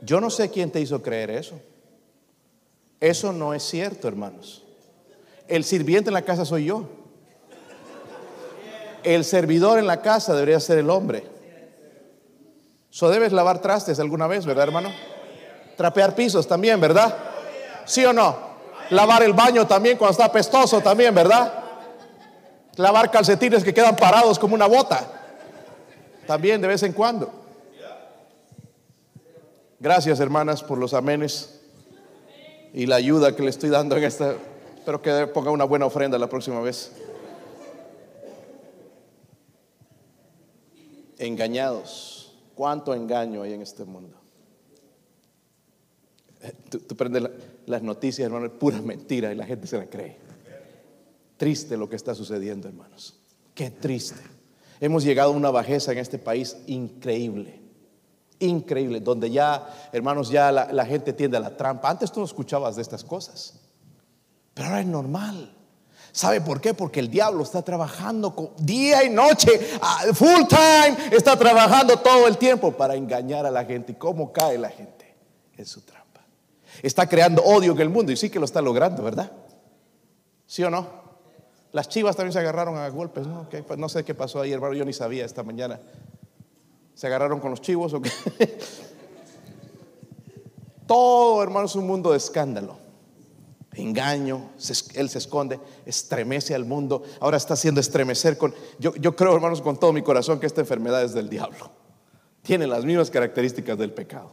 Yo 0.00 0.20
no 0.20 0.28
sé 0.28 0.50
quién 0.50 0.70
te 0.70 0.80
hizo 0.80 1.02
creer 1.02 1.30
eso. 1.30 1.58
Eso 3.00 3.32
no 3.32 3.54
es 3.54 3.62
cierto, 3.62 4.06
hermanos. 4.06 4.62
El 5.48 5.64
sirviente 5.64 6.10
en 6.10 6.14
la 6.14 6.22
casa 6.22 6.44
soy 6.44 6.66
yo. 6.66 6.88
El 9.02 9.24
servidor 9.24 9.78
en 9.78 9.86
la 9.86 10.02
casa 10.02 10.34
debería 10.34 10.60
ser 10.60 10.78
el 10.78 10.90
hombre. 10.90 11.26
So 12.90 13.08
debes 13.10 13.32
lavar 13.32 13.60
trastes 13.60 13.98
alguna 13.98 14.26
vez, 14.26 14.46
¿verdad, 14.46 14.64
hermano? 14.64 14.90
Trapear 15.76 16.14
pisos 16.14 16.46
también, 16.46 16.80
¿verdad? 16.80 17.14
¿Sí 17.86 18.04
o 18.04 18.12
no? 18.12 18.36
Lavar 18.90 19.22
el 19.22 19.32
baño 19.32 19.66
también 19.66 19.98
cuando 19.98 20.12
está 20.12 20.30
pestoso 20.30 20.80
también, 20.80 21.14
¿verdad? 21.14 21.63
Lavar 22.76 23.10
calcetines 23.10 23.62
que 23.62 23.72
quedan 23.74 23.96
parados 23.96 24.38
como 24.38 24.54
una 24.54 24.66
bota. 24.66 25.08
También 26.26 26.60
de 26.60 26.68
vez 26.68 26.82
en 26.82 26.92
cuando. 26.92 27.30
Gracias, 29.78 30.18
hermanas, 30.20 30.62
por 30.62 30.78
los 30.78 30.94
amenes 30.94 31.60
y 32.72 32.86
la 32.86 32.96
ayuda 32.96 33.36
que 33.36 33.42
le 33.42 33.50
estoy 33.50 33.68
dando 33.70 33.96
en 33.96 34.04
esta. 34.04 34.34
Espero 34.78 35.00
que 35.02 35.26
ponga 35.28 35.50
una 35.50 35.64
buena 35.64 35.86
ofrenda 35.86 36.18
la 36.18 36.28
próxima 36.28 36.60
vez. 36.60 36.90
Engañados. 41.18 42.32
¿Cuánto 42.54 42.94
engaño 42.94 43.42
hay 43.42 43.52
en 43.52 43.62
este 43.62 43.84
mundo? 43.84 44.16
Eh, 46.42 46.52
Tú, 46.70 46.96
prendes 46.96 47.22
la- 47.22 47.30
las 47.66 47.82
noticias, 47.82 48.26
hermano, 48.26 48.46
es 48.46 48.52
pura 48.52 48.80
mentira 48.80 49.32
y 49.32 49.34
la 49.36 49.46
gente 49.46 49.66
se 49.66 49.76
la 49.78 49.86
cree. 49.86 50.16
Triste 51.36 51.76
lo 51.76 51.88
que 51.88 51.96
está 51.96 52.14
sucediendo, 52.14 52.68
hermanos. 52.68 53.14
Qué 53.54 53.70
triste. 53.70 54.20
Hemos 54.80 55.04
llegado 55.04 55.32
a 55.32 55.36
una 55.36 55.50
bajeza 55.50 55.92
en 55.92 55.98
este 55.98 56.18
país 56.18 56.56
increíble. 56.66 57.60
Increíble, 58.40 59.00
donde 59.00 59.30
ya, 59.30 59.88
hermanos, 59.92 60.28
ya 60.28 60.50
la, 60.52 60.86
gente 60.86 61.12
tiende 61.12 61.36
a 61.36 61.40
la 61.40 61.56
trampa. 61.56 61.88
Antes 61.88 62.10
tú 62.12 62.20
no 62.20 62.26
escuchabas 62.26 62.76
de 62.76 62.82
estas 62.82 63.04
cosas, 63.04 63.60
pero 64.52 64.68
ahora 64.68 64.80
es 64.80 64.86
normal. 64.86 65.54
¿Sabe 66.12 66.40
por 66.40 66.60
qué? 66.60 66.74
Porque 66.74 67.00
el 67.00 67.10
diablo 67.10 67.42
está 67.42 67.62
trabajando 67.62 68.54
día 68.58 69.02
y 69.04 69.10
noche, 69.10 69.58
ah, 69.80 70.02
full 70.12 70.44
time, 70.48 70.96
está 71.10 71.36
trabajando 71.36 71.98
todo 71.98 72.28
el 72.28 72.36
tiempo 72.36 72.72
para 72.72 72.94
engañar 72.94 73.46
a 73.46 73.50
la 73.50 73.64
gente. 73.64 73.92
¿Y 73.92 73.94
cómo 73.96 74.32
cae 74.32 74.58
la 74.58 74.68
gente? 74.68 75.16
En 75.56 75.66
su 75.66 75.80
trampa. 75.80 76.20
Está 76.82 77.08
creando 77.08 77.42
odio 77.42 77.72
en 77.72 77.80
el 77.80 77.88
mundo 77.88 78.12
y 78.12 78.16
sí 78.16 78.30
que 78.30 78.38
lo 78.38 78.44
está 78.44 78.60
logrando, 78.60 79.02
¿verdad? 79.02 79.32
¿Sí 80.46 80.62
o 80.62 80.70
no? 80.70 81.03
Las 81.74 81.88
chivas 81.88 82.14
también 82.14 82.32
se 82.32 82.38
agarraron 82.38 82.76
a 82.76 82.88
golpes, 82.88 83.26
¿no? 83.26 83.88
Sé 83.88 84.04
qué 84.04 84.14
pasó 84.14 84.40
ahí, 84.40 84.52
hermano, 84.52 84.74
yo 84.74 84.84
ni 84.84 84.92
sabía 84.92 85.24
esta 85.24 85.42
mañana. 85.42 85.80
¿Se 86.94 87.08
agarraron 87.08 87.40
con 87.40 87.50
los 87.50 87.60
chivos 87.60 87.92
o 87.94 88.00
qué? 88.00 88.12
Todo, 90.86 91.42
hermano, 91.42 91.66
es 91.66 91.74
un 91.74 91.84
mundo 91.84 92.12
de 92.12 92.18
escándalo. 92.18 92.76
Engaño, 93.72 94.52
él 94.94 95.10
se 95.10 95.18
esconde, 95.18 95.58
estremece 95.84 96.54
al 96.54 96.64
mundo. 96.64 97.02
Ahora 97.18 97.38
está 97.38 97.54
haciendo 97.54 97.80
estremecer 97.80 98.38
con. 98.38 98.54
Yo, 98.78 98.94
yo 98.94 99.16
creo, 99.16 99.34
hermanos, 99.34 99.60
con 99.60 99.76
todo 99.76 99.92
mi 99.92 100.02
corazón 100.02 100.38
que 100.38 100.46
esta 100.46 100.60
enfermedad 100.60 101.02
es 101.02 101.12
del 101.12 101.28
diablo. 101.28 101.72
Tiene 102.42 102.68
las 102.68 102.84
mismas 102.84 103.10
características 103.10 103.76
del 103.76 103.92
pecado. 103.92 104.30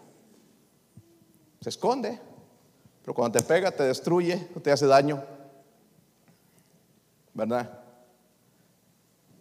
Se 1.60 1.70
esconde, 1.70 2.20
pero 3.02 3.16
cuando 3.16 3.40
te 3.40 3.44
pega, 3.44 3.72
te 3.72 3.82
destruye, 3.82 4.38
te 4.62 4.72
hace 4.72 4.86
daño. 4.86 5.41
¿Verdad? 7.34 7.80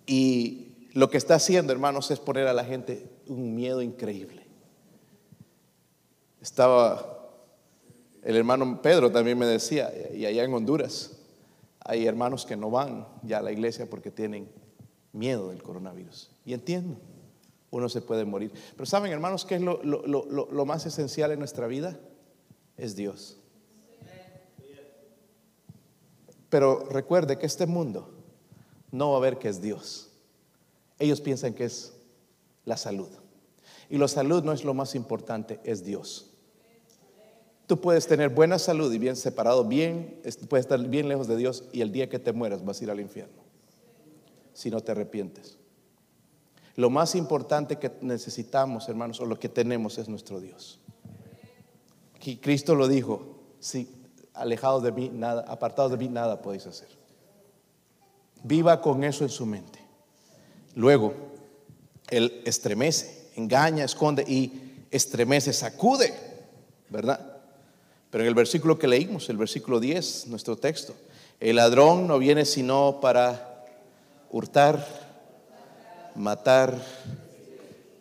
Y 0.07 0.89
lo 0.95 1.09
que 1.11 1.19
está 1.19 1.37
haciendo, 1.37 1.73
hermanos, 1.73 2.11
es 2.11 2.19
poner 2.19 2.47
a 2.47 2.53
la 2.53 2.65
gente 2.65 3.09
un 3.27 3.55
miedo 3.55 3.83
increíble. 3.83 4.47
Estaba 6.41 7.21
el 8.23 8.37
hermano 8.37 8.83
Pedro 8.83 9.11
también 9.11 9.39
me 9.39 9.47
decía, 9.47 9.91
y 10.15 10.27
allá 10.27 10.45
en 10.45 10.53
Honduras 10.53 11.17
hay 11.81 12.07
hermanos 12.07 12.45
que 12.45 12.57
no 12.57 12.71
van 12.71 13.09
ya 13.23 13.39
a 13.39 13.43
la 13.43 13.53
iglesia 13.53 13.89
porque 13.89 14.11
tienen 14.11 14.49
miedo 15.13 15.49
del 15.49 15.63
coronavirus. 15.63 16.31
Y 16.45 16.53
entiendo, 16.53 16.99
uno 17.71 17.89
se 17.89 18.03
puede 18.03 18.25
morir. 18.25 18.53
Pero 18.73 18.85
saben, 18.85 19.11
hermanos, 19.13 19.45
¿qué 19.47 19.55
es 19.57 19.63
lo, 19.63 19.83
lo- 19.83 20.67
más 20.67 20.85
esencial 20.85 21.33
en 21.33 21.39
nuestra 21.39 21.67
vida? 21.67 21.99
Es 22.77 22.95
Dios. 22.95 23.40
Pero 26.51 26.85
recuerde 26.91 27.39
que 27.39 27.47
este 27.47 27.67
mundo 27.67 28.11
no 28.91 29.13
va 29.13 29.19
a 29.19 29.21
ver 29.21 29.39
que 29.39 29.49
es 29.49 29.63
Dios. 29.63 30.11
Ellos 30.99 31.21
piensan 31.21 31.55
que 31.55 31.65
es 31.65 31.95
la 32.65 32.77
salud. 32.77 33.09
Y 33.89 33.97
la 33.97 34.09
salud 34.09 34.43
no 34.45 34.53
es 34.53 34.65
lo 34.65 34.75
más 34.75 34.95
importante, 34.95 35.61
es 35.65 35.85
Dios. 35.85 36.27
Tú 37.67 37.81
puedes 37.81 38.07
tener 38.09 38.31
buena 38.31 38.59
salud 38.59 38.93
y 38.93 38.99
bien 38.99 39.15
separado, 39.17 39.65
bien, 39.65 40.21
es- 40.25 40.37
puedes 40.37 40.65
estar 40.67 40.81
bien 40.89 41.09
lejos 41.09 41.29
de 41.29 41.37
Dios 41.37 41.65
y 41.73 41.81
el 41.83 41.93
día 41.93 42.09
que 42.09 42.19
te 42.19 42.33
mueras 42.33 42.65
vas 42.65 42.81
a 42.81 42.85
ir 42.85 42.91
al 42.91 43.01
infierno. 43.01 43.43
Si 44.53 44.71
no 44.71 44.81
te 44.81 44.91
arrepientes. 44.93 45.57
Lo 46.75 46.91
más 46.91 47.15
importante 47.15 47.79
que 47.79 47.93
necesitamos, 48.01 48.89
hermanos, 48.89 49.21
o 49.21 49.25
lo 49.27 49.39
que 49.39 49.49
tenemos 49.49 49.99
es 49.99 50.09
nuestro 50.09 50.41
Dios. 50.41 50.81
Aquí 52.17 52.37
Cristo 52.39 52.75
lo 52.75 52.89
dijo, 52.89 53.39
si 53.61 53.89
alejados 54.35 54.83
de 54.83 54.93
mí, 54.93 55.11
nada, 55.13 55.45
apartados 55.49 55.93
de 55.93 55.99
mí, 55.99 56.09
nada 56.09 56.41
podéis 56.41 56.67
hacer. 56.67 56.89
Viva 58.43 58.81
con 58.81 59.05
eso 59.05 59.25
en 59.25 59.31
su 59.31 59.47
mente. 59.47 59.79
Luego, 60.75 61.15
él 62.09 62.43
estremece, 62.45 63.31
engaña, 63.37 63.85
esconde 63.85 64.25
y 64.27 64.85
estremece, 64.91 65.53
sacude, 65.53 66.13
¿verdad? 66.89 67.39
Pero 68.11 68.25
en 68.25 68.29
el 68.29 68.35
versículo 68.35 68.79
que 68.79 68.89
leímos, 68.89 69.29
el 69.29 69.37
versículo 69.37 69.79
10, 69.79 70.27
nuestro 70.29 70.57
texto, 70.57 70.95
el 71.39 71.57
ladrón 71.57 72.07
no 72.07 72.19
viene 72.19 72.45
sino 72.45 72.99
para 73.01 73.65
hurtar, 74.31 74.87
matar 76.15 76.77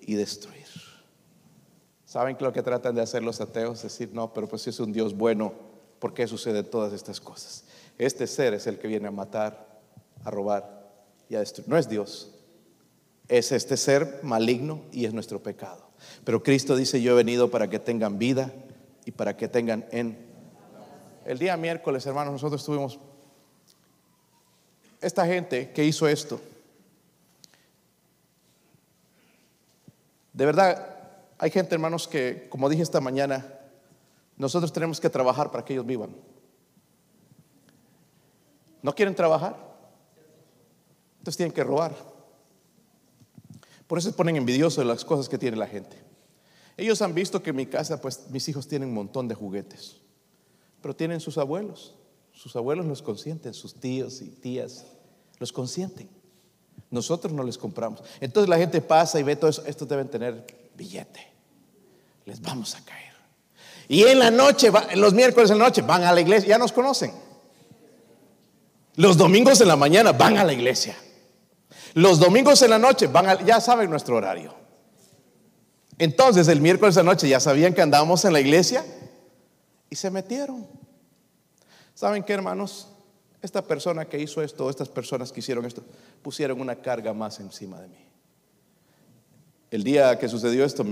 y 0.01 0.15
destruir. 0.15 0.59
¿Saben 2.05 2.35
lo 2.39 2.51
que 2.51 2.63
tratan 2.63 2.95
de 2.95 3.01
hacer 3.01 3.21
los 3.21 3.39
ateos? 3.39 3.83
Decir, 3.83 4.09
no, 4.13 4.33
pero 4.33 4.47
pues 4.47 4.63
si 4.63 4.71
es 4.71 4.79
un 4.79 4.91
Dios 4.91 5.15
bueno, 5.15 5.53
¿por 5.99 6.13
qué 6.13 6.27
suceden 6.27 6.69
todas 6.69 6.93
estas 6.93 7.19
cosas? 7.19 7.63
Este 7.97 8.27
ser 8.27 8.53
es 8.53 8.67
el 8.67 8.79
que 8.79 8.87
viene 8.87 9.07
a 9.07 9.11
matar, 9.11 9.79
a 10.23 10.31
robar 10.31 10.89
y 11.29 11.35
a 11.35 11.39
destruir. 11.39 11.69
No 11.69 11.77
es 11.77 11.89
Dios, 11.89 12.31
es 13.27 13.51
este 13.51 13.77
ser 13.77 14.19
maligno 14.23 14.81
y 14.91 15.05
es 15.05 15.13
nuestro 15.13 15.41
pecado. 15.41 15.89
Pero 16.23 16.41
Cristo 16.41 16.75
dice, 16.75 17.01
yo 17.01 17.11
he 17.11 17.15
venido 17.15 17.51
para 17.51 17.69
que 17.69 17.79
tengan 17.79 18.17
vida 18.17 18.51
y 19.05 19.11
para 19.11 19.37
que 19.37 19.47
tengan 19.47 19.85
en... 19.91 20.17
El 21.25 21.37
día 21.37 21.55
miércoles, 21.57 22.05
hermanos, 22.05 22.33
nosotros 22.33 22.63
tuvimos 22.65 22.99
esta 25.01 25.25
gente 25.25 25.71
que 25.71 25.85
hizo 25.85 26.07
esto. 26.07 26.41
De 30.33 30.45
verdad, 30.45 30.97
hay 31.37 31.51
gente, 31.51 31.75
hermanos, 31.75 32.07
que, 32.07 32.47
como 32.49 32.69
dije 32.69 32.81
esta 32.81 33.01
mañana, 33.01 33.58
nosotros 34.39 34.71
tenemos 34.73 34.99
que 34.99 35.09
trabajar 35.09 35.51
para 35.51 35.63
que 35.63 35.73
ellos 35.73 35.85
vivan. 35.85 36.15
¿No 38.81 38.95
quieren 38.95 39.13
trabajar? 39.13 39.57
Entonces 41.19 41.37
tienen 41.37 41.53
que 41.53 41.63
robar. 41.63 41.93
Por 43.85 43.97
eso 43.97 44.09
se 44.09 44.15
ponen 44.15 44.37
envidiosos 44.37 44.77
de 44.77 44.85
las 44.85 45.03
cosas 45.03 45.27
que 45.27 45.37
tiene 45.37 45.57
la 45.57 45.67
gente. 45.67 45.97
Ellos 46.77 47.01
han 47.01 47.13
visto 47.13 47.43
que 47.43 47.49
en 47.49 47.57
mi 47.57 47.65
casa, 47.65 47.99
pues 47.99 48.29
mis 48.29 48.47
hijos 48.47 48.65
tienen 48.65 48.87
un 48.87 48.95
montón 48.95 49.27
de 49.27 49.35
juguetes, 49.35 49.97
pero 50.81 50.95
tienen 50.95 51.19
sus 51.19 51.37
abuelos. 51.37 51.95
Sus 52.31 52.55
abuelos 52.55 52.85
los 52.85 53.01
consienten, 53.01 53.53
sus 53.53 53.75
tíos 53.75 54.21
y 54.21 54.29
tías 54.29 54.85
los 55.39 55.51
consienten. 55.51 56.09
Nosotros 56.89 57.33
no 57.33 57.43
les 57.43 57.57
compramos. 57.57 58.01
Entonces 58.21 58.47
la 58.47 58.57
gente 58.57 58.79
pasa 58.79 59.19
y 59.19 59.23
ve 59.23 59.35
todo 59.35 59.49
eso. 59.49 59.65
Estos 59.65 59.89
deben 59.89 60.07
tener 60.07 60.71
billete. 60.75 61.27
Les 62.23 62.41
vamos 62.41 62.75
a 62.75 62.85
caer. 62.85 63.08
Y 63.89 64.03
en 64.03 64.19
la 64.19 64.29
noche, 64.29 64.71
los 64.95 65.15
miércoles 65.15 65.49
en 65.49 65.57
la 65.57 65.65
noche, 65.65 65.81
van 65.81 66.03
a 66.03 66.13
la 66.13 66.21
iglesia. 66.21 66.49
Ya 66.49 66.57
nos 66.59 66.71
conocen. 66.71 67.11
Los 68.95 69.17
domingos 69.17 69.59
en 69.61 69.67
la 69.67 69.75
mañana 69.75 70.11
van 70.11 70.37
a 70.37 70.43
la 70.43 70.53
iglesia. 70.53 70.95
Los 71.95 72.19
domingos 72.19 72.61
en 72.61 72.69
la 72.69 72.77
noche 72.77 73.07
van 73.07 73.27
a, 73.27 73.43
ya 73.43 73.59
saben 73.59 73.89
nuestro 73.89 74.15
horario. 74.15 74.53
Entonces 75.97 76.47
el 76.47 76.61
miércoles 76.61 76.95
en 76.97 77.05
la 77.07 77.13
noche 77.13 77.27
ya 77.27 77.39
sabían 77.39 77.73
que 77.73 77.81
andábamos 77.81 78.23
en 78.25 78.33
la 78.33 78.39
iglesia 78.39 78.85
y 79.89 79.95
se 79.95 80.11
metieron. 80.11 80.67
¿Saben 81.95 82.23
qué, 82.23 82.33
hermanos? 82.33 82.89
Esta 83.41 83.63
persona 83.63 84.05
que 84.05 84.19
hizo 84.19 84.43
esto, 84.43 84.69
estas 84.69 84.89
personas 84.89 85.31
que 85.31 85.39
hicieron 85.39 85.65
esto, 85.65 85.83
pusieron 86.21 86.61
una 86.61 86.75
carga 86.75 87.11
más 87.13 87.39
encima 87.39 87.81
de 87.81 87.87
mí. 87.87 88.05
El 89.71 89.83
día 89.83 90.19
que 90.19 90.29
sucedió 90.29 90.63
esto, 90.63 90.85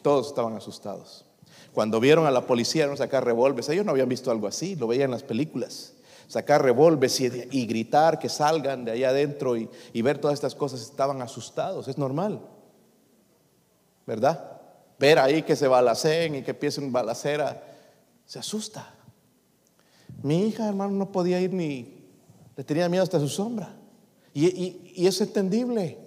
todos 0.00 0.28
estaban 0.28 0.54
asustados. 0.56 1.24
Cuando 1.72 2.00
vieron 2.00 2.26
a 2.26 2.30
la 2.30 2.46
policía 2.46 2.94
sacar 2.96 3.24
revólveres, 3.24 3.68
ellos 3.68 3.84
no 3.84 3.92
habían 3.92 4.08
visto 4.08 4.30
algo 4.30 4.46
así, 4.46 4.76
lo 4.76 4.86
veían 4.86 5.06
en 5.06 5.12
las 5.12 5.22
películas. 5.22 5.94
Sacar 6.26 6.62
revólveres 6.62 7.20
y, 7.20 7.66
gritar 7.66 8.18
que 8.18 8.28
salgan 8.28 8.84
de 8.84 8.92
allá 8.92 9.10
adentro 9.10 9.56
y, 9.56 9.68
y 9.92 10.02
ver 10.02 10.18
todas 10.18 10.34
estas 10.34 10.54
cosas, 10.54 10.80
estaban 10.80 11.22
asustados, 11.22 11.88
es 11.88 11.98
normal. 11.98 12.40
¿Verdad? 14.06 14.60
Ver 14.98 15.18
ahí 15.18 15.42
que 15.42 15.56
se 15.56 15.68
balacen 15.68 16.36
y 16.36 16.42
que 16.42 16.52
empiecen 16.52 16.92
balacera, 16.92 17.62
se 18.26 18.38
asusta. 18.38 18.94
Mi 20.22 20.46
hija, 20.46 20.68
hermano, 20.68 20.92
no 20.92 21.10
podía 21.10 21.40
ir 21.40 21.52
ni, 21.52 22.04
le 22.56 22.64
tenía 22.64 22.88
miedo 22.88 23.02
hasta 23.02 23.18
su 23.18 23.28
sombra. 23.28 23.74
Y, 24.32 24.92
y 24.94 25.06
es 25.06 25.20
entendible 25.20 25.98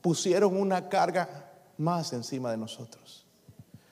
pusieron 0.00 0.56
una 0.56 0.88
carga 0.88 1.50
más 1.76 2.12
encima 2.12 2.50
de 2.50 2.56
nosotros. 2.56 3.19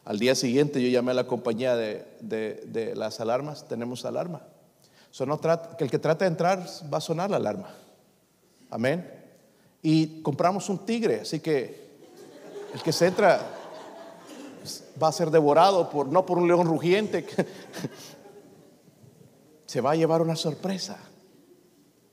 Al 0.09 0.18
día 0.18 0.35
siguiente 0.35 0.81
yo 0.81 0.88
llamé 0.88 1.11
a 1.11 1.14
la 1.14 1.27
compañía 1.27 1.77
de, 1.77 2.94
las 2.97 3.21
alarmas, 3.21 3.68
tenemos 3.68 4.07
alarma. 4.07 4.40
que 5.77 5.85
el 5.85 5.90
que 5.90 5.99
trata 5.99 6.25
de 6.25 6.31
entrar 6.31 6.64
va 6.90 6.97
a 6.97 7.03
sonar 7.03 7.29
la 7.29 7.37
alarma. 7.37 7.68
Amén. 8.71 9.07
Y 9.83 10.23
compramos 10.23 10.71
un 10.71 10.79
tigre, 10.87 11.21
así 11.21 11.40
que 11.40 11.90
el 12.73 12.81
que 12.81 12.90
se 12.90 13.09
entra 13.09 13.38
va 15.01 15.09
a 15.09 15.12
ser 15.12 15.31
devorado 15.31 15.90
por 15.90 16.07
no 16.07 16.25
por 16.25 16.38
un 16.38 16.49
león 16.49 16.66
rugiente, 16.66 17.27
se 19.66 19.83
va 19.83 19.90
a 19.90 19.97
llevar 19.97 20.23
una 20.23 20.37
sorpresa. 20.37 20.97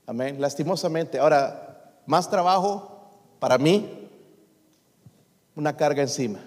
Amén. 0.04 0.38
Lastimosamente, 0.38 1.18
ahora 1.18 1.94
más 2.04 2.28
trabajo 2.28 3.10
para 3.38 3.56
mí, 3.56 4.10
una 5.54 5.74
carga 5.78 6.02
encima, 6.02 6.40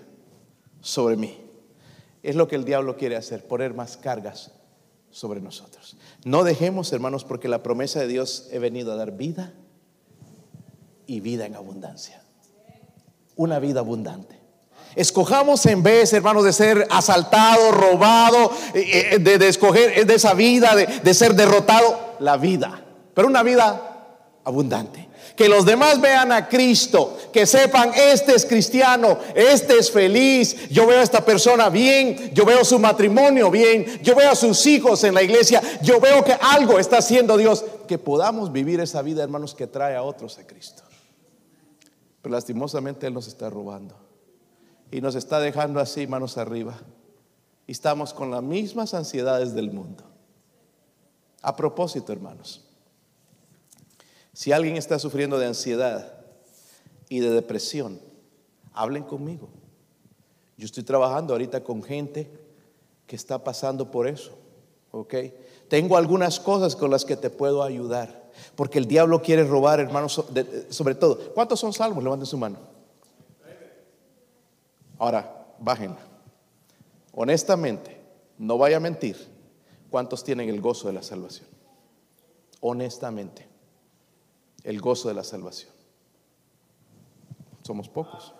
sobre 0.81 1.15
mí. 1.15 1.37
Es 2.23 2.35
lo 2.35 2.47
que 2.47 2.55
el 2.55 2.65
diablo 2.65 2.97
quiere 2.97 3.15
hacer, 3.15 3.45
poner 3.47 3.73
más 3.73 3.97
cargas 3.97 4.51
sobre 5.11 5.41
nosotros. 5.41 5.97
No 6.23 6.43
dejemos, 6.43 6.91
hermanos, 6.93 7.23
porque 7.23 7.47
la 7.47 7.63
promesa 7.63 7.99
de 7.99 8.07
Dios 8.07 8.47
he 8.51 8.59
venido 8.59 8.91
a 8.91 8.95
dar 8.95 9.13
vida 9.13 9.53
y 11.07 11.21
vida 11.21 11.45
en 11.45 11.55
abundancia. 11.55 12.21
Una 13.35 13.59
vida 13.59 13.79
abundante. 13.79 14.37
Escojamos 14.95 15.65
en 15.65 15.83
vez, 15.83 16.11
hermanos, 16.13 16.43
de 16.43 16.51
ser 16.51 16.87
asaltado, 16.89 17.71
robado, 17.71 18.51
eh, 18.73 19.11
eh, 19.13 19.19
de, 19.19 19.47
escoger 19.47 20.05
de 20.05 20.15
esa 20.15 20.33
vida, 20.33 20.75
de, 20.75 20.87
de 20.87 21.13
ser 21.13 21.35
derrotado, 21.35 22.15
la 22.19 22.37
vida. 22.37 22.83
Pero 23.13 23.27
una 23.27 23.43
vida 23.43 23.88
abundante 24.43 25.09
que 25.39 25.47
los 25.47 25.65
demás 25.65 26.01
vean 26.01 26.33
a 26.33 26.49
Cristo, 26.49 27.17
que 27.31 27.45
sepan, 27.45 27.91
este 27.95 28.35
es 28.35 28.45
cristiano, 28.45 29.17
este 29.33 29.77
es 29.77 29.89
feliz, 29.89 30.67
yo 30.67 30.85
veo 30.85 30.99
a 30.99 31.01
esta 31.01 31.23
persona 31.23 31.69
bien, 31.69 32.31
yo 32.33 32.43
veo 32.43 32.65
su 32.65 32.77
matrimonio 32.77 33.49
bien, 33.49 33.85
yo 34.03 34.15
veo 34.15 34.31
a 34.31 34.35
sus 34.35 34.65
hijos 34.65 35.01
en 35.05 35.13
la 35.13 35.23
iglesia, 35.23 35.61
yo 35.81 36.01
veo 36.01 36.25
que 36.25 36.33
algo 36.33 36.77
está 36.77 36.97
haciendo 36.97 37.37
Dios, 37.37 37.63
que 37.87 37.97
podamos 37.97 38.51
vivir 38.51 38.81
esa 38.81 39.01
vida, 39.01 39.23
hermanos, 39.23 39.55
que 39.55 39.65
trae 39.65 39.95
a 39.95 40.03
otros 40.03 40.37
a 40.39 40.45
Cristo. 40.45 40.83
Pero 42.21 42.33
lastimosamente 42.33 43.07
Él 43.07 43.13
nos 43.13 43.29
está 43.29 43.49
robando 43.49 43.95
y 44.91 44.99
nos 44.99 45.15
está 45.15 45.39
dejando 45.39 45.79
así, 45.79 46.05
manos 46.05 46.37
arriba. 46.37 46.77
Y 47.65 47.71
estamos 47.71 48.13
con 48.13 48.29
las 48.29 48.43
mismas 48.43 48.93
ansiedades 48.93 49.53
del 49.53 49.71
mundo. 49.71 50.03
A 51.41 51.55
propósito, 51.55 52.11
hermanos. 52.11 52.68
Si 54.39 54.53
alguien 54.53 54.77
está 54.77 54.97
sufriendo 54.99 55.37
de 55.37 55.47
ansiedad 55.47 56.13
y 57.09 57.19
de 57.19 57.29
depresión, 57.29 57.99
hablen 58.71 59.03
conmigo. 59.03 59.49
Yo 60.55 60.65
estoy 60.65 60.83
trabajando 60.83 61.33
ahorita 61.33 61.61
con 61.61 61.83
gente 61.83 62.31
que 63.05 63.17
está 63.17 63.43
pasando 63.43 63.91
por 63.91 64.07
eso. 64.07 64.31
¿Ok? 64.91 65.13
Tengo 65.67 65.97
algunas 65.97 66.39
cosas 66.39 66.77
con 66.77 66.89
las 66.89 67.03
que 67.03 67.17
te 67.17 67.29
puedo 67.29 67.63
ayudar. 67.63 68.31
Porque 68.55 68.79
el 68.79 68.87
diablo 68.87 69.21
quiere 69.21 69.43
robar, 69.43 69.81
hermanos, 69.81 70.23
sobre 70.69 70.95
todo. 70.95 71.33
¿Cuántos 71.33 71.59
son 71.59 71.73
salvos? 71.73 72.01
Levanten 72.01 72.25
su 72.25 72.37
mano. 72.37 72.59
Ahora, 74.99 75.47
bájenla. 75.59 75.99
Honestamente, 77.11 77.99
no 78.37 78.57
vaya 78.57 78.77
a 78.77 78.79
mentir. 78.79 79.17
¿Cuántos 79.89 80.23
tienen 80.23 80.47
el 80.47 80.61
gozo 80.61 80.87
de 80.87 80.93
la 80.93 81.03
salvación? 81.03 81.49
Honestamente 82.61 83.48
el 84.63 84.81
gozo 84.81 85.07
de 85.07 85.13
la 85.13 85.23
salvación. 85.23 85.71
Somos 87.63 87.89
pocos. 87.89 88.33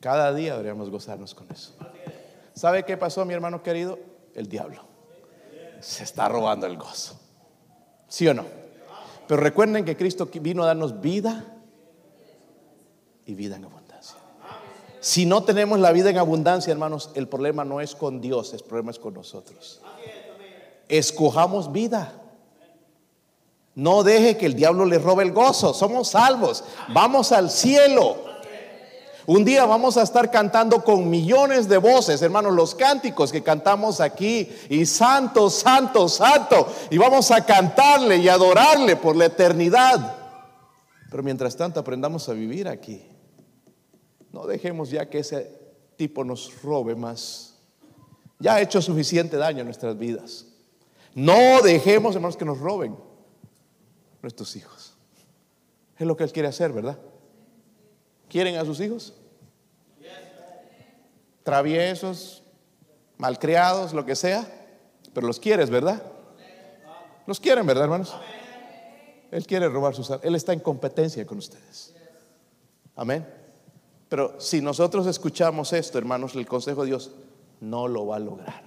Cada 0.00 0.32
día 0.34 0.52
deberíamos 0.52 0.90
gozarnos 0.90 1.34
con 1.34 1.50
eso. 1.50 1.74
¿Sabe 2.54 2.84
qué 2.84 2.96
pasó, 2.96 3.24
mi 3.24 3.34
hermano 3.34 3.62
querido? 3.62 3.98
El 4.34 4.48
diablo. 4.48 4.82
Se 5.80 6.04
está 6.04 6.28
robando 6.28 6.66
el 6.66 6.76
gozo. 6.76 7.18
¿Sí 8.08 8.26
o 8.28 8.34
no? 8.34 8.44
Pero 9.26 9.40
recuerden 9.40 9.84
que 9.84 9.96
Cristo 9.96 10.28
vino 10.32 10.62
a 10.62 10.66
darnos 10.66 11.00
vida 11.00 11.44
y 13.24 13.34
vida 13.34 13.56
en 13.56 13.64
abundancia. 13.64 14.16
Si 15.00 15.26
no 15.26 15.42
tenemos 15.42 15.80
la 15.80 15.90
vida 15.90 16.10
en 16.10 16.18
abundancia, 16.18 16.70
hermanos, 16.70 17.10
el 17.14 17.26
problema 17.28 17.64
no 17.64 17.80
es 17.80 17.94
con 17.94 18.20
Dios, 18.20 18.54
el 18.54 18.62
problema 18.62 18.92
es 18.92 18.98
con 18.98 19.14
nosotros. 19.14 19.80
Escojamos 20.88 21.72
vida. 21.72 22.21
No 23.74 24.02
deje 24.02 24.36
que 24.36 24.46
el 24.46 24.54
diablo 24.54 24.84
le 24.84 24.98
robe 24.98 25.24
el 25.24 25.32
gozo. 25.32 25.72
Somos 25.72 26.08
salvos. 26.08 26.64
Vamos 26.92 27.32
al 27.32 27.50
cielo. 27.50 28.16
Un 29.24 29.44
día 29.44 29.64
vamos 29.64 29.96
a 29.96 30.02
estar 30.02 30.30
cantando 30.30 30.82
con 30.82 31.08
millones 31.08 31.68
de 31.68 31.78
voces, 31.78 32.20
hermanos, 32.22 32.54
los 32.54 32.74
cánticos 32.74 33.30
que 33.30 33.42
cantamos 33.42 34.00
aquí. 34.00 34.50
Y 34.68 34.84
santo, 34.84 35.48
santo, 35.48 36.08
santo. 36.08 36.66
Y 36.90 36.98
vamos 36.98 37.30
a 37.30 37.46
cantarle 37.46 38.18
y 38.18 38.28
adorarle 38.28 38.96
por 38.96 39.16
la 39.16 39.26
eternidad. 39.26 40.16
Pero 41.10 41.22
mientras 41.22 41.56
tanto 41.56 41.80
aprendamos 41.80 42.28
a 42.28 42.32
vivir 42.32 42.68
aquí. 42.68 43.06
No 44.32 44.46
dejemos 44.46 44.90
ya 44.90 45.08
que 45.08 45.20
ese 45.20 45.50
tipo 45.96 46.24
nos 46.24 46.62
robe 46.62 46.94
más. 46.94 47.54
Ya 48.38 48.54
ha 48.54 48.60
hecho 48.60 48.82
suficiente 48.82 49.36
daño 49.36 49.60
en 49.60 49.66
nuestras 49.66 49.96
vidas. 49.96 50.46
No 51.14 51.62
dejemos, 51.62 52.14
hermanos, 52.14 52.36
que 52.36 52.44
nos 52.44 52.58
roben 52.58 52.96
nuestros 54.22 54.56
hijos. 54.56 54.94
Es 55.98 56.06
lo 56.06 56.16
que 56.16 56.24
Él 56.24 56.32
quiere 56.32 56.48
hacer, 56.48 56.72
¿verdad? 56.72 56.98
¿Quieren 58.28 58.56
a 58.56 58.64
sus 58.64 58.80
hijos? 58.80 59.14
Traviesos, 61.42 62.42
malcriados, 63.18 63.92
lo 63.92 64.06
que 64.06 64.16
sea. 64.16 64.48
Pero 65.12 65.26
los 65.26 65.38
quieres, 65.38 65.68
¿verdad? 65.68 66.02
Los 67.26 67.38
quieren, 67.38 67.66
¿verdad, 67.66 67.84
hermanos? 67.84 68.14
Él 69.30 69.46
quiere 69.46 69.68
robar 69.68 69.94
sus 69.94 70.10
Él 70.22 70.34
está 70.34 70.52
en 70.52 70.60
competencia 70.60 71.26
con 71.26 71.38
ustedes. 71.38 71.94
Amén. 72.96 73.26
Pero 74.08 74.38
si 74.38 74.60
nosotros 74.60 75.06
escuchamos 75.06 75.72
esto, 75.72 75.98
hermanos, 75.98 76.34
el 76.34 76.46
consejo 76.46 76.82
de 76.82 76.88
Dios 76.88 77.12
no 77.60 77.88
lo 77.88 78.06
va 78.06 78.16
a 78.16 78.18
lograr. 78.18 78.62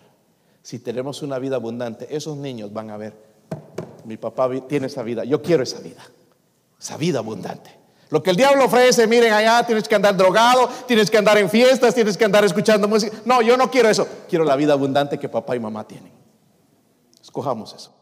Si 0.64 0.80
tenemos 0.80 1.22
una 1.22 1.38
vida 1.38 1.58
abundante, 1.58 2.08
esos 2.16 2.38
niños 2.38 2.74
van 2.74 2.90
a 2.90 2.98
ver, 2.98 3.14
mi 4.06 4.18
papá 4.18 4.50
tiene 4.68 4.88
esa 4.88 5.04
vida, 5.04 5.24
yo 5.24 5.42
quiero 5.42 5.64
esa 5.64 5.80
vida, 5.80 6.04
esa 6.80 6.98
vida 6.98 7.20
abundante. 7.20 7.72
Lo 8.10 8.22
que 8.22 8.30
el 8.30 8.36
diablo 8.36 8.66
ofrece, 8.66 9.08
miren 9.08 9.34
allá, 9.34 9.66
tienes 9.66 9.88
que 9.88 9.96
andar 9.96 10.16
drogado, 10.16 10.70
tienes 10.88 11.10
que 11.10 11.18
andar 11.18 11.38
en 11.38 11.50
fiestas, 11.50 11.96
tienes 11.96 12.16
que 12.16 12.26
andar 12.26 12.46
escuchando 12.46 12.88
música. 12.88 13.18
No, 13.26 13.42
yo 13.42 13.58
no 13.58 13.72
quiero 13.72 13.90
eso, 13.90 14.08
quiero 14.30 14.46
la 14.46 14.56
vida 14.56 14.74
abundante 14.74 15.18
que 15.18 15.28
papá 15.28 15.56
y 15.56 15.60
mamá 15.60 15.88
tienen. 15.88 16.12
Escojamos 17.22 17.74
eso. 17.74 17.95